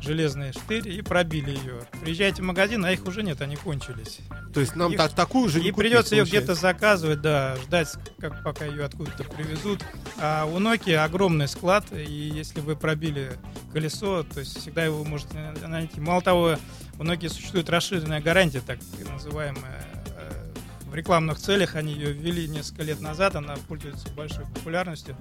железные 0.00 0.52
штырь 0.52 0.88
и 0.88 1.02
пробили 1.02 1.50
ее. 1.50 1.86
Приезжаете 2.00 2.42
в 2.42 2.44
магазин, 2.44 2.84
а 2.84 2.92
их 2.92 3.06
уже 3.06 3.22
нет, 3.22 3.40
они 3.40 3.56
кончились. 3.56 4.20
То 4.54 4.60
есть 4.60 4.76
нам 4.76 4.92
их, 4.92 4.98
так, 4.98 5.12
такую 5.12 5.48
же 5.48 5.60
не 5.60 5.68
И 5.68 5.70
купить, 5.72 5.90
придется 5.90 6.14
ее 6.14 6.24
где-то 6.24 6.54
заказывать, 6.54 7.20
да, 7.20 7.56
ждать, 7.64 7.92
как, 8.20 8.42
пока 8.44 8.64
ее 8.64 8.84
откуда-то 8.84 9.24
привезут. 9.24 9.82
А 10.18 10.44
у 10.44 10.58
Nokia 10.60 10.98
огромный 10.98 11.48
склад, 11.48 11.86
и 11.92 12.30
если 12.32 12.60
вы 12.60 12.76
пробили 12.76 13.32
колесо, 13.72 14.22
то 14.22 14.38
есть 14.40 14.56
всегда 14.58 14.84
его 14.84 15.02
можете 15.04 15.52
найти. 15.66 16.00
Мало 16.00 16.22
того, 16.22 16.56
у 16.98 17.02
Nokia 17.02 17.28
существует 17.28 17.68
расширенная 17.68 18.20
гарантия, 18.20 18.60
так 18.60 18.78
называемая 19.10 19.93
в 20.94 20.96
рекламных 20.96 21.38
целях 21.38 21.74
они 21.74 21.92
ее 21.92 22.12
ввели 22.12 22.46
несколько 22.46 22.84
лет 22.84 23.00
назад, 23.00 23.34
она 23.34 23.56
пользуется 23.66 24.08
большой 24.10 24.44
популярностью. 24.54 25.16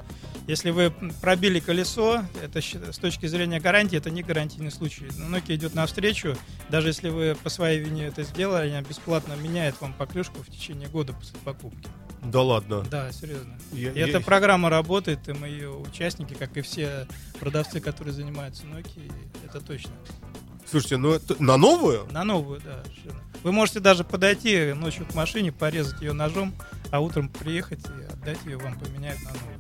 Если 0.46 0.70
вы 0.70 0.94
пробили 1.20 1.60
колесо, 1.60 2.22
это 2.44 2.62
с 2.62 2.98
точки 3.00 3.26
зрения 3.26 3.60
гарантии, 3.60 3.98
это 3.98 4.12
не 4.12 4.22
гарантийный 4.22 4.70
случай. 4.70 5.08
Но 5.18 5.36
Nokia 5.36 5.56
идет 5.56 5.74
навстречу, 5.74 6.38
даже 6.70 6.90
если 6.90 7.10
вы 7.10 7.36
по 7.42 7.50
своей 7.50 7.80
вине 7.80 8.06
это 8.06 8.22
сделали, 8.22 8.70
она 8.70 8.84
бесплатно 8.84 9.34
меняет 9.34 9.74
вам 9.82 9.94
поклюшку 9.94 10.44
в 10.44 10.48
течение 10.48 10.90
года 10.90 11.14
после 11.14 11.40
покупки. 11.40 11.90
Да 12.22 12.44
ладно? 12.44 12.84
Да, 12.84 13.12
серьезно. 13.12 13.58
Я, 13.72 13.94
и 13.94 13.98
я... 13.98 14.08
эта 14.08 14.22
программа 14.22 14.70
работает, 14.70 15.28
и 15.28 15.34
мы 15.34 15.48
ее 15.48 15.72
участники, 15.72 16.36
как 16.36 16.56
и 16.56 16.62
все 16.62 17.08
продавцы, 17.40 17.80
которые 17.80 18.14
занимаются 18.14 18.64
Nokia, 18.66 19.12
это 19.44 19.60
точно. 19.60 19.94
Слушайте, 20.74 20.98
ну 20.98 21.20
на 21.38 21.56
новую? 21.58 22.08
На 22.10 22.24
новую, 22.24 22.60
да. 22.60 22.84
Вы 23.44 23.52
можете 23.52 23.80
даже 23.80 24.04
подойти 24.04 24.74
ночью 24.74 25.06
к 25.06 25.14
машине, 25.14 25.52
порезать 25.52 26.02
ее 26.02 26.14
ножом, 26.14 26.52
а 26.90 27.00
утром 27.00 27.30
приехать 27.30 27.86
и 27.86 28.12
отдать 28.12 28.40
ее, 28.44 28.58
вам 28.58 28.80
поменяют 28.80 29.22
на 29.22 29.34
новую. 29.34 29.60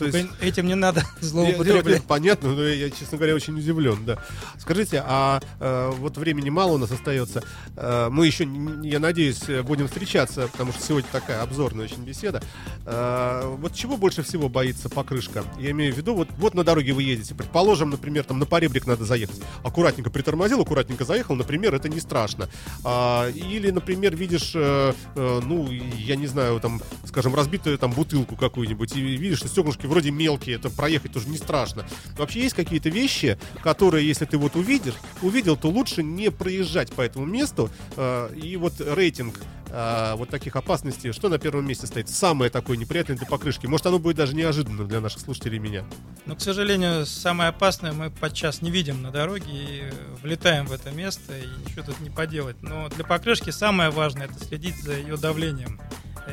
То 0.00 0.06
есть... 0.06 0.30
Этим 0.40 0.66
не 0.66 0.74
надо 0.74 1.04
злоупотреблять. 1.20 2.02
Понятно, 2.04 2.54
но 2.54 2.64
я, 2.64 2.90
честно 2.90 3.18
говоря, 3.18 3.34
очень 3.34 3.56
удивлен, 3.56 4.04
да. 4.04 4.18
Скажите, 4.58 5.02
а 5.06 5.40
э, 5.60 5.90
вот 5.98 6.16
времени 6.16 6.48
мало 6.48 6.72
у 6.72 6.78
нас 6.78 6.90
остается. 6.90 7.42
Э, 7.76 8.08
мы 8.10 8.26
еще, 8.26 8.48
я 8.82 8.98
надеюсь, 8.98 9.42
будем 9.64 9.88
встречаться, 9.88 10.48
потому 10.48 10.72
что 10.72 10.82
сегодня 10.82 11.08
такая 11.12 11.42
обзорная 11.42 11.84
очень 11.84 12.02
беседа. 12.02 12.42
Э, 12.86 13.54
вот 13.58 13.74
чего 13.74 13.96
больше 13.96 14.22
всего 14.22 14.48
боится 14.48 14.88
покрышка? 14.88 15.44
Я 15.58 15.72
имею 15.72 15.92
в 15.92 15.96
виду, 15.96 16.14
вот, 16.14 16.28
вот 16.38 16.54
на 16.54 16.64
дороге 16.64 16.92
вы 16.92 17.02
едете, 17.02 17.34
предположим, 17.34 17.90
например, 17.90 18.24
там 18.24 18.38
на 18.38 18.46
поребрик 18.46 18.86
надо 18.86 19.04
заехать. 19.04 19.40
Аккуратненько 19.62 20.10
притормозил, 20.10 20.62
аккуратненько 20.62 21.04
заехал, 21.04 21.34
например, 21.34 21.74
это 21.74 21.88
не 21.88 22.00
страшно. 22.00 22.48
А, 22.84 23.28
или, 23.30 23.70
например, 23.70 24.16
видишь, 24.16 24.52
э, 24.54 24.94
э, 25.14 25.40
ну, 25.44 25.70
я 25.70 26.16
не 26.16 26.26
знаю, 26.26 26.58
там, 26.60 26.80
скажем, 27.04 27.34
разбитую 27.34 27.76
там 27.78 27.92
бутылку 27.92 28.36
какую-нибудь, 28.36 28.96
и 28.96 29.00
видишь, 29.00 29.38
что 29.38 29.48
стеклышки 29.48 29.86
вроде 29.90 30.10
мелкие, 30.10 30.56
это 30.56 30.70
проехать 30.70 31.12
тоже 31.12 31.28
не 31.28 31.36
страшно. 31.36 31.84
Вообще 32.16 32.40
есть 32.40 32.54
какие-то 32.54 32.88
вещи, 32.88 33.38
которые, 33.62 34.06
если 34.06 34.24
ты 34.24 34.38
вот 34.38 34.56
увидишь, 34.56 34.94
увидел, 35.20 35.56
то 35.56 35.68
лучше 35.68 36.02
не 36.02 36.30
проезжать 36.30 36.92
по 36.92 37.02
этому 37.02 37.26
месту. 37.26 37.70
Э, 37.96 38.30
и 38.34 38.56
вот 38.56 38.80
рейтинг 38.80 39.40
э, 39.68 40.14
вот 40.16 40.28
таких 40.28 40.54
опасностей, 40.54 41.12
что 41.12 41.28
на 41.28 41.38
первом 41.38 41.66
месте 41.66 41.86
стоит? 41.86 42.08
Самое 42.08 42.50
такое 42.50 42.76
неприятное 42.76 43.16
для 43.16 43.26
покрышки. 43.26 43.66
Может, 43.66 43.86
оно 43.86 43.98
будет 43.98 44.16
даже 44.16 44.34
неожиданно 44.34 44.86
для 44.86 45.00
наших 45.00 45.20
слушателей 45.20 45.58
меня. 45.58 45.84
Но, 46.24 46.36
к 46.36 46.40
сожалению, 46.40 47.04
самое 47.04 47.50
опасное 47.50 47.92
мы 47.92 48.10
подчас 48.10 48.62
не 48.62 48.70
видим 48.70 49.02
на 49.02 49.10
дороге 49.10 49.50
и 49.50 49.82
влетаем 50.22 50.66
в 50.66 50.72
это 50.72 50.92
место, 50.92 51.36
и 51.36 51.46
ничего 51.66 51.82
тут 51.86 52.00
не 52.00 52.10
поделать. 52.10 52.62
Но 52.62 52.88
для 52.90 53.04
покрышки 53.04 53.50
самое 53.50 53.90
важное— 53.90 54.26
это 54.30 54.44
следить 54.44 54.76
за 54.82 54.92
ее 54.92 55.16
давлением 55.16 55.80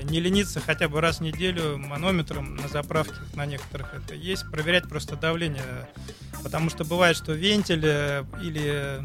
не 0.04 0.20
лениться 0.20 0.60
хотя 0.60 0.88
бы 0.88 1.02
раз 1.02 1.18
в 1.18 1.22
неделю 1.22 1.78
манометром 1.78 2.56
на 2.56 2.68
заправке 2.68 3.16
на 3.36 3.46
некоторых 3.46 3.94
это 3.94 4.16
есть, 4.16 4.50
проверять 4.52 4.88
просто 4.88 5.16
давление, 5.16 5.88
потому 6.44 6.70
что 6.70 6.86
бывает, 6.86 7.18
что 7.18 7.34
вентиль 7.34 7.86
э, 7.86 8.24
или 8.42 9.02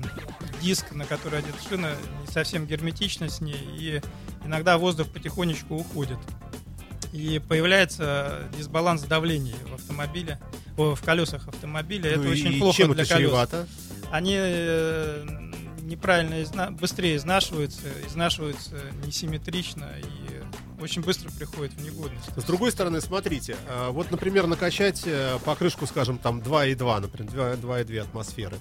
диск, 0.61 0.93
на 0.93 1.05
который 1.07 1.41
одет 1.41 1.55
шина, 1.69 1.93
не 2.21 2.33
совсем 2.33 2.67
герметично 2.67 3.29
с 3.29 3.41
ней, 3.41 3.61
и 3.79 4.01
иногда 4.45 4.79
воздух 4.79 5.09
потихонечку 5.09 5.75
уходит. 5.75 6.19
И 7.13 7.43
появляется 7.47 8.49
дисбаланс 8.57 9.03
давления 9.03 9.57
в 9.71 9.75
автомобиле, 9.75 10.39
в 10.77 10.99
колесах 11.05 11.47
автомобиля. 11.47 12.17
Ну 12.17 12.23
это 12.23 12.31
очень 12.31 12.59
плохо 12.59 12.87
для 12.89 13.05
колес. 13.05 13.09
Чревато? 13.09 13.67
Они 14.11 14.35
э, 14.39 15.25
неправильно 15.83 16.43
изна... 16.43 16.71
быстрее 16.71 17.17
изнашиваются, 17.17 17.83
изнашиваются 18.07 18.77
несимметрично 19.05 19.91
и 19.99 20.43
очень 20.83 21.03
быстро 21.03 21.31
приходит 21.31 21.73
в 21.75 21.83
негодность. 21.83 22.31
С 22.37 22.45
другой 22.45 22.73
стороны, 22.73 23.01
смотрите, 23.01 23.57
а, 23.69 23.91
вот, 23.91 24.11
например, 24.11 24.47
накачать 24.47 25.03
э, 25.07 25.39
покрышку, 25.45 25.87
скажем, 25.87 26.19
там 26.19 26.41
2,2, 26.41 27.01
например, 27.01 27.33
2,2 27.33 27.99
атмосферы. 28.01 28.57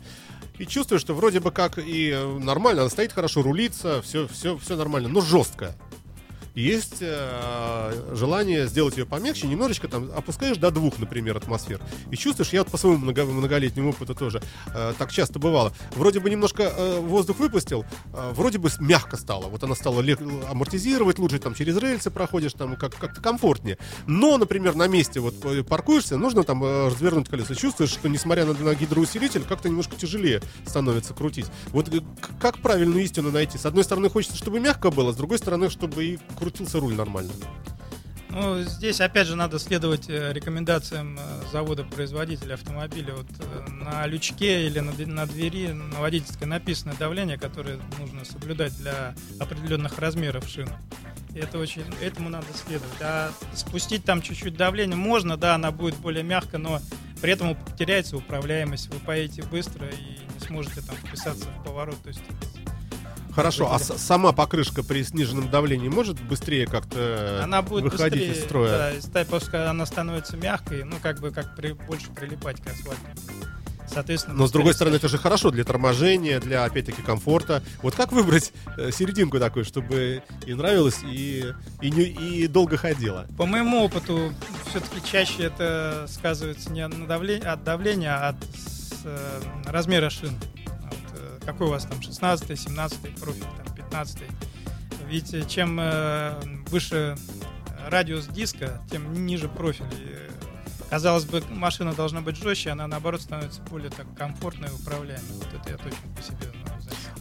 И 0.58 0.66
чувствую, 0.66 1.00
что 1.00 1.14
вроде 1.14 1.40
бы 1.40 1.52
как 1.52 1.78
и 1.78 2.12
э, 2.12 2.40
нормально, 2.40 2.82
она 2.82 2.90
стоит 2.90 3.14
хорошо, 3.14 3.42
рулится, 3.42 4.02
все, 4.02 4.28
все, 4.28 4.58
все 4.58 4.76
нормально, 4.76 5.10
но 5.10 5.22
жесткая 5.22 5.76
есть 6.56 6.98
э, 7.02 8.14
желание 8.14 8.68
сделать 8.68 8.98
ее 8.98 9.06
помягче, 9.06 9.48
немножечко 9.48 9.88
там 9.88 10.12
опускаешь 10.16 10.58
до 10.58 10.72
двух, 10.72 11.00
например, 11.00 11.38
атмосфер. 11.38 11.80
И 12.12 12.18
чувствуешь, 12.18 12.52
я 12.54 12.62
вот 12.64 12.72
по 12.72 12.78
своему 12.78 13.00
много, 13.00 13.26
многолетнему 13.26 13.90
опыту 13.90 14.16
тоже 14.16 14.42
э, 14.74 14.94
так 14.98 15.12
часто 15.12 15.40
бывало. 15.40 15.74
Вроде 15.96 16.20
бы 16.20 16.30
немножко 16.30 16.64
э, 16.64 17.00
воздух 17.00 17.40
выпустил, 17.40 17.86
э, 18.14 18.32
вроде 18.34 18.58
бы 18.58 18.70
мягко 18.80 19.18
стало. 19.18 19.48
Вот 19.48 19.64
она 19.64 19.76
стала 19.76 20.02
лег- 20.02 20.22
амортизировать 20.50 21.20
лучше, 21.20 21.40
там 21.40 21.54
через 21.54 21.78
рельсы 21.78 22.12
проходишь, 22.12 22.54
там 22.54 22.76
как- 22.76 22.96
как-то 22.96 23.22
комфортнее. 23.22 23.78
Но, 24.08 24.38
например, 24.38 24.76
на 24.76 24.88
месте 24.88 25.20
вот 25.20 25.36
э, 25.46 25.64
паркуешься, 25.64 26.18
нужно 26.18 26.44
там 26.44 26.64
э, 26.64 26.88
развернуть 26.88 27.30
колесо. 27.30 27.54
Чувствуешь, 27.56 27.92
что 27.92 28.10
несмотря 28.10 28.46
на, 28.46 28.54
на 28.54 28.76
гидроусилитель, 28.76 29.44
как-то 29.44 29.70
немножко 29.70 29.96
тяжелее 29.96 30.42
становится 30.66 31.14
крутить. 31.14 31.46
Вот 31.68 31.94
э, 31.94 32.02
как 32.40 32.58
правильную 32.60 33.04
истину 33.04 33.32
найти? 33.32 33.58
С 33.58 33.66
одной 33.66 33.84
стороны, 33.84 34.10
хочется, 34.10 34.38
чтобы 34.38 34.60
мягко 34.60 34.92
было, 34.92 35.12
с 35.12 35.16
другой 35.16 35.38
стороны, 35.38 35.70
чтобы 35.70 36.06
и 36.06 36.20
крутился 36.42 36.80
руль 36.80 36.96
нормально. 36.96 37.32
Ну, 38.32 38.62
здесь 38.64 39.02
опять 39.02 39.28
же 39.28 39.36
надо 39.36 39.60
следовать 39.60 40.10
э, 40.10 40.32
рекомендациям 40.34 41.20
э, 41.20 41.52
завода-производителя 41.52 42.54
автомобиля. 42.54 43.14
Вот 43.14 43.28
э, 43.40 43.70
на 43.70 44.08
лючке 44.08 44.66
или 44.68 44.80
на, 44.80 45.28
двери 45.28 45.68
на 45.68 46.00
водительской 46.00 46.48
написано 46.48 46.96
давление, 46.98 47.38
которое 47.38 47.78
нужно 48.00 48.24
соблюдать 48.24 48.76
для 48.78 49.14
определенных 49.40 50.00
размеров 50.00 50.48
шин. 50.48 50.70
И 51.36 51.40
это 51.40 51.60
очень, 51.60 51.84
этому 52.02 52.30
надо 52.30 52.48
следовать. 52.66 53.02
А 53.02 53.32
спустить 53.54 54.06
там 54.06 54.22
чуть-чуть 54.22 54.56
давление 54.56 54.96
можно, 54.96 55.36
да, 55.36 55.56
она 55.56 55.72
будет 55.72 55.96
более 55.98 56.24
мягко, 56.24 56.58
но 56.58 56.80
при 57.22 57.34
этом 57.34 57.54
потеряется 57.54 58.16
управляемость, 58.16 58.88
вы 58.94 59.00
поедете 59.00 59.44
быстро 59.44 59.88
и 59.88 60.34
не 60.34 60.40
сможете 60.40 60.82
там 60.82 60.96
вписаться 60.96 61.48
в 61.50 61.64
поворот. 61.66 62.02
То 62.02 62.10
есть 62.10 62.22
Хорошо, 63.34 63.72
а 63.72 63.80
сама 63.80 64.32
покрышка 64.32 64.84
при 64.84 65.04
сниженном 65.04 65.50
давлении 65.50 65.90
может 65.90 66.22
быстрее 66.22 66.66
как-то 66.68 67.42
она 67.44 67.62
будет 67.62 67.86
выходить 67.86 68.20
быстрее, 68.20 68.40
из 68.40 68.44
строя? 68.44 68.94
Да, 69.14 69.26
после 69.26 69.60
она 69.60 69.86
становится 69.86 70.38
мягкой, 70.38 70.84
ну 70.84 70.98
как 71.02 71.20
бы 71.20 71.32
как 71.32 71.56
при, 71.56 71.72
больше 71.72 72.12
прилипать 72.12 72.62
к 72.62 72.68
асфальту. 72.68 73.02
Соответственно, 73.94 74.38
Но 74.38 74.48
с 74.48 74.52
другой 74.52 74.74
стороны, 74.74 74.96
это 74.96 75.10
же 75.10 75.18
хорошо 75.18 75.52
для 75.52 75.66
торможения, 75.66 76.40
для 76.40 76.64
опять-таки 76.64 77.02
комфорта. 77.02 77.62
Вот 77.82 77.94
как 77.94 78.14
выбрать 78.14 78.54
э, 78.78 78.90
серединку 78.92 79.38
такую, 79.38 79.66
чтобы 79.66 80.24
и 80.46 80.54
нравилось, 80.54 81.00
и, 81.04 81.54
и, 81.82 81.92
не, 81.92 82.04
и 82.04 82.48
долго 82.48 82.78
ходила? 82.78 83.28
По 83.38 83.46
моему 83.46 83.84
опыту, 83.84 84.34
все-таки 84.70 85.06
чаще 85.06 85.44
это 85.44 86.06
сказывается 86.08 86.72
не 86.72 86.88
на 86.88 87.06
давление, 87.06 87.50
от 87.50 87.64
давления, 87.66 88.16
а 88.16 88.30
от 88.30 88.36
с, 88.56 89.02
э, 89.04 89.42
размера 89.66 90.10
шин 90.10 90.38
какой 91.46 91.68
у 91.68 91.70
вас 91.70 91.86
там 91.86 92.02
16 92.02 92.60
17 92.60 93.16
профиль, 93.20 93.44
там 93.64 93.76
15 93.76 94.20
Ведь 95.08 95.50
чем 95.50 95.80
э, 95.80 96.40
выше 96.70 97.16
радиус 97.88 98.28
диска, 98.28 98.82
тем 98.90 99.26
ниже 99.26 99.50
профиль. 99.50 99.86
И, 99.94 100.18
казалось 100.90 101.26
бы, 101.26 101.44
машина 101.50 101.94
должна 101.94 102.22
быть 102.22 102.38
жестче, 102.38 102.72
она 102.72 102.88
наоборот 102.88 103.22
становится 103.22 103.62
более 103.64 103.90
так 103.90 104.08
комфортной 104.16 104.70
и 104.70 104.74
управляемой. 104.74 105.34
Вот 105.34 105.48
это 105.48 105.72
я 105.72 105.78
точно 105.78 106.16
по 106.16 106.22
себе 106.22 106.52
знаю. 106.52 106.62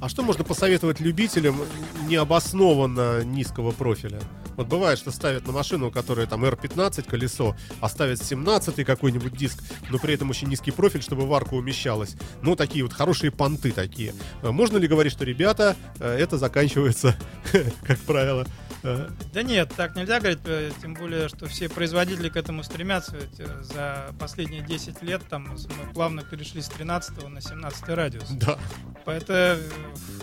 А 0.00 0.08
что 0.08 0.22
можно 0.22 0.44
посоветовать 0.44 1.00
любителям 1.00 1.60
необоснованно 2.08 3.22
низкого 3.22 3.70
профиля? 3.70 4.20
Вот 4.60 4.68
бывает, 4.68 4.98
что 4.98 5.10
ставят 5.10 5.46
на 5.46 5.54
машину, 5.54 5.90
которая 5.90 6.26
там 6.26 6.44
R15 6.44 7.08
колесо, 7.08 7.56
а 7.80 7.88
ставят 7.88 8.22
17 8.22 8.84
какой-нибудь 8.84 9.34
диск, 9.34 9.62
но 9.88 9.98
при 9.98 10.12
этом 10.12 10.28
очень 10.28 10.48
низкий 10.48 10.70
профиль, 10.70 11.00
чтобы 11.00 11.26
варка 11.26 11.54
умещалась. 11.54 12.14
Ну, 12.42 12.54
такие 12.56 12.84
вот 12.84 12.92
хорошие 12.92 13.30
понты 13.30 13.72
такие. 13.72 14.12
Э, 14.42 14.50
можно 14.50 14.76
ли 14.76 14.86
говорить, 14.86 15.14
что, 15.14 15.24
ребята, 15.24 15.76
э, 15.98 16.14
это 16.14 16.36
заканчивается, 16.36 17.16
как 17.86 17.98
правило, 18.00 18.46
да 18.82 19.42
нет, 19.42 19.72
так 19.76 19.94
нельзя 19.94 20.20
говорить, 20.20 20.40
тем 20.80 20.94
более, 20.94 21.28
что 21.28 21.46
все 21.46 21.68
производители 21.68 22.28
к 22.28 22.36
этому 22.36 22.62
стремятся. 22.62 23.16
Ведь 23.16 23.46
за 23.64 24.14
последние 24.18 24.62
10 24.62 25.02
лет 25.02 25.22
там 25.28 25.48
мы 25.48 25.92
плавно 25.92 26.22
перешли 26.22 26.62
с 26.62 26.68
13 26.68 27.28
на 27.28 27.40
17 27.40 27.88
радиус. 27.88 28.28
Да. 28.30 28.58
Поэтому 29.04 29.60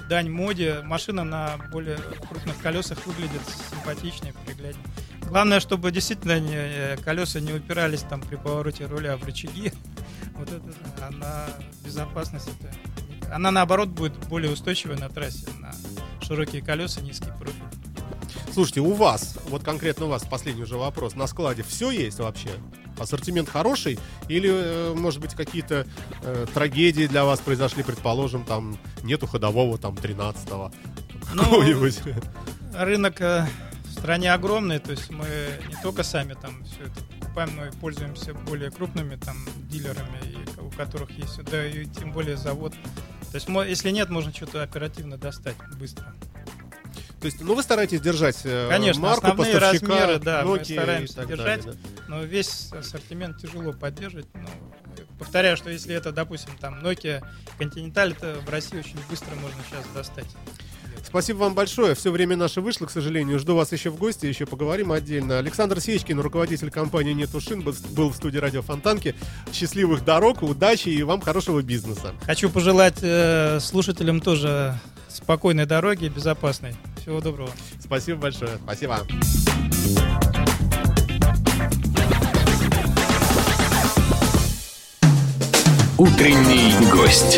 дань 0.10 0.30
моде. 0.30 0.82
Машина 0.84 1.24
на 1.24 1.58
более 1.72 1.98
крупных 1.98 2.58
колесах 2.60 3.06
выглядит 3.06 3.42
симпатичнее, 3.72 4.34
пригляднее. 4.46 4.86
Главное, 5.28 5.60
чтобы 5.60 5.92
действительно 5.92 6.40
не, 6.40 6.56
э, 6.56 6.98
колеса 6.98 7.40
не 7.42 7.52
упирались 7.52 8.02
там 8.02 8.22
при 8.22 8.38
повороте 8.38 8.86
руля 8.86 9.18
в 9.18 9.24
рычаги. 9.26 9.72
Вот 10.36 10.50
это, 10.52 10.64
она 11.08 11.48
безопасность 11.84 12.48
это. 12.60 13.34
Она 13.34 13.50
наоборот 13.50 13.90
будет 13.90 14.16
более 14.28 14.52
устойчивой 14.52 14.96
на 14.96 15.10
трассе, 15.10 15.48
на 15.60 15.74
широкие 16.24 16.62
колеса, 16.62 17.02
низкий 17.02 17.32
профиль. 17.40 17.64
Слушайте, 18.58 18.82
у 18.82 18.94
вас, 18.94 19.38
вот 19.50 19.64
конкретно 19.64 20.08
у 20.08 20.10
вас, 20.10 20.24
последний 20.24 20.64
уже 20.64 20.78
вопрос, 20.78 21.14
на 21.14 21.28
складе 21.28 21.62
все 21.62 21.92
есть 21.92 22.18
вообще? 22.18 22.50
Ассортимент 22.98 23.50
хороший? 23.50 24.00
Или, 24.30 24.50
э, 24.52 24.94
может 24.96 25.22
быть, 25.22 25.36
какие-то 25.36 25.86
э, 26.24 26.48
трагедии 26.56 27.06
для 27.06 27.24
вас 27.24 27.40
произошли, 27.40 27.84
предположим, 27.84 28.44
там 28.46 28.80
нету 29.04 29.28
ходового 29.28 29.78
там 29.78 29.94
13-го? 29.94 30.72
Ну, 31.36 31.44
рынок 32.74 33.22
э, 33.22 33.46
в 33.84 33.92
стране 33.92 34.34
огромный, 34.34 34.80
то 34.80 34.90
есть 34.90 35.12
мы 35.12 35.28
не 35.70 35.80
только 35.84 36.02
сами 36.02 36.34
там 36.34 36.64
все 36.64 36.86
это 36.86 37.04
покупаем, 37.20 37.56
но 37.58 37.68
и 37.68 37.72
пользуемся 37.80 38.34
более 38.34 38.72
крупными 38.72 39.18
там 39.18 39.38
дилерами, 39.70 40.20
и, 40.24 40.62
у 40.62 40.72
которых 40.72 41.12
есть, 41.12 41.44
да 41.44 41.64
и 41.64 41.86
тем 41.86 42.12
более 42.12 42.38
завод. 42.38 42.74
То 43.32 43.36
есть 43.36 43.48
если 43.70 43.92
нет, 43.92 44.10
можно 44.10 44.34
что-то 44.34 44.64
оперативно 44.64 45.16
достать 45.16 45.58
быстро. 45.80 46.16
То 47.20 47.26
есть, 47.26 47.42
ну 47.42 47.56
вы 47.56 47.64
стараетесь 47.64 48.00
держать 48.00 48.38
э, 48.44 48.68
Конечно, 48.70 49.02
марку 49.02 49.28
основные 49.28 49.54
поставщика, 49.54 49.88
размеры, 49.88 50.20
да, 50.20 50.44
Nokia 50.44 50.58
мы 50.60 50.66
стараемся 50.66 51.26
держать, 51.26 51.66
далее, 51.66 51.80
да. 51.98 52.04
но 52.08 52.24
весь 52.24 52.72
ассортимент 52.72 53.40
тяжело 53.40 53.74
поддерживать. 53.74 54.28
Ну, 54.36 54.48
повторяю, 55.18 55.58
что 55.58 55.72
если 55.72 55.96
это, 55.96 56.12
допустим, 56.12 56.52
там 56.60 56.80
Nokia 56.84 57.24
Continental, 57.60 58.12
это 58.12 58.40
в 58.46 58.50
России 58.50 58.78
очень 58.78 59.00
быстро 59.10 59.34
можно 59.36 59.58
сейчас 59.70 59.86
достать. 59.96 60.28
Спасибо 61.08 61.38
вам 61.38 61.54
большое. 61.54 61.96
Все 61.96 62.12
время 62.12 62.36
наше 62.36 62.60
вышло, 62.60 62.86
к 62.86 62.92
сожалению. 62.92 63.40
Жду 63.40 63.56
вас 63.56 63.72
еще 63.72 63.90
в 63.90 63.96
гости, 63.96 64.26
еще 64.26 64.46
поговорим 64.46 64.92
отдельно. 64.92 65.40
Александр 65.40 65.80
Сечкин, 65.80 66.20
руководитель 66.20 66.70
компании 66.70 67.14
«Нетушин», 67.14 67.62
был 67.62 68.10
в 68.10 68.16
студии 68.16 68.38
радио 68.38 68.62
Фонтанки. 68.62 69.16
Счастливых 69.54 70.04
дорог, 70.04 70.44
удачи 70.44 70.90
и 70.90 71.02
вам 71.04 71.22
хорошего 71.22 71.62
бизнеса. 71.62 72.14
Хочу 72.26 72.50
пожелать 72.50 72.98
э, 73.02 73.60
слушателям 73.62 74.20
тоже 74.20 74.78
спокойной 75.08 75.66
дороги, 75.66 76.10
безопасной. 76.10 76.76
Всего 77.08 77.22
доброго. 77.22 77.50
Спасибо 77.80 78.20
большое. 78.20 78.58
Спасибо. 78.66 79.00
Утренний 85.98 86.74
гость. 86.92 87.38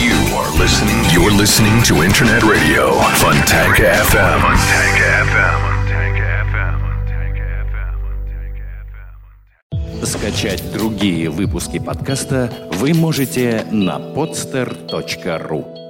You 0.00 0.14
are 0.36 0.48
listening. 0.60 1.02
You're 1.12 1.32
listening 1.32 1.82
to 1.82 2.04
Internet 2.04 2.44
Radio 2.44 2.92
Fontanka 3.16 3.82
FM. 4.12 4.40
Fontanka 4.40 5.26
FM. 5.26 5.60
Скачать 10.06 10.62
другие 10.72 11.30
выпуски 11.30 11.80
подкаста 11.80 12.48
вы 12.74 12.94
можете 12.94 13.66
на 13.72 13.98
podster.ru. 13.98 15.83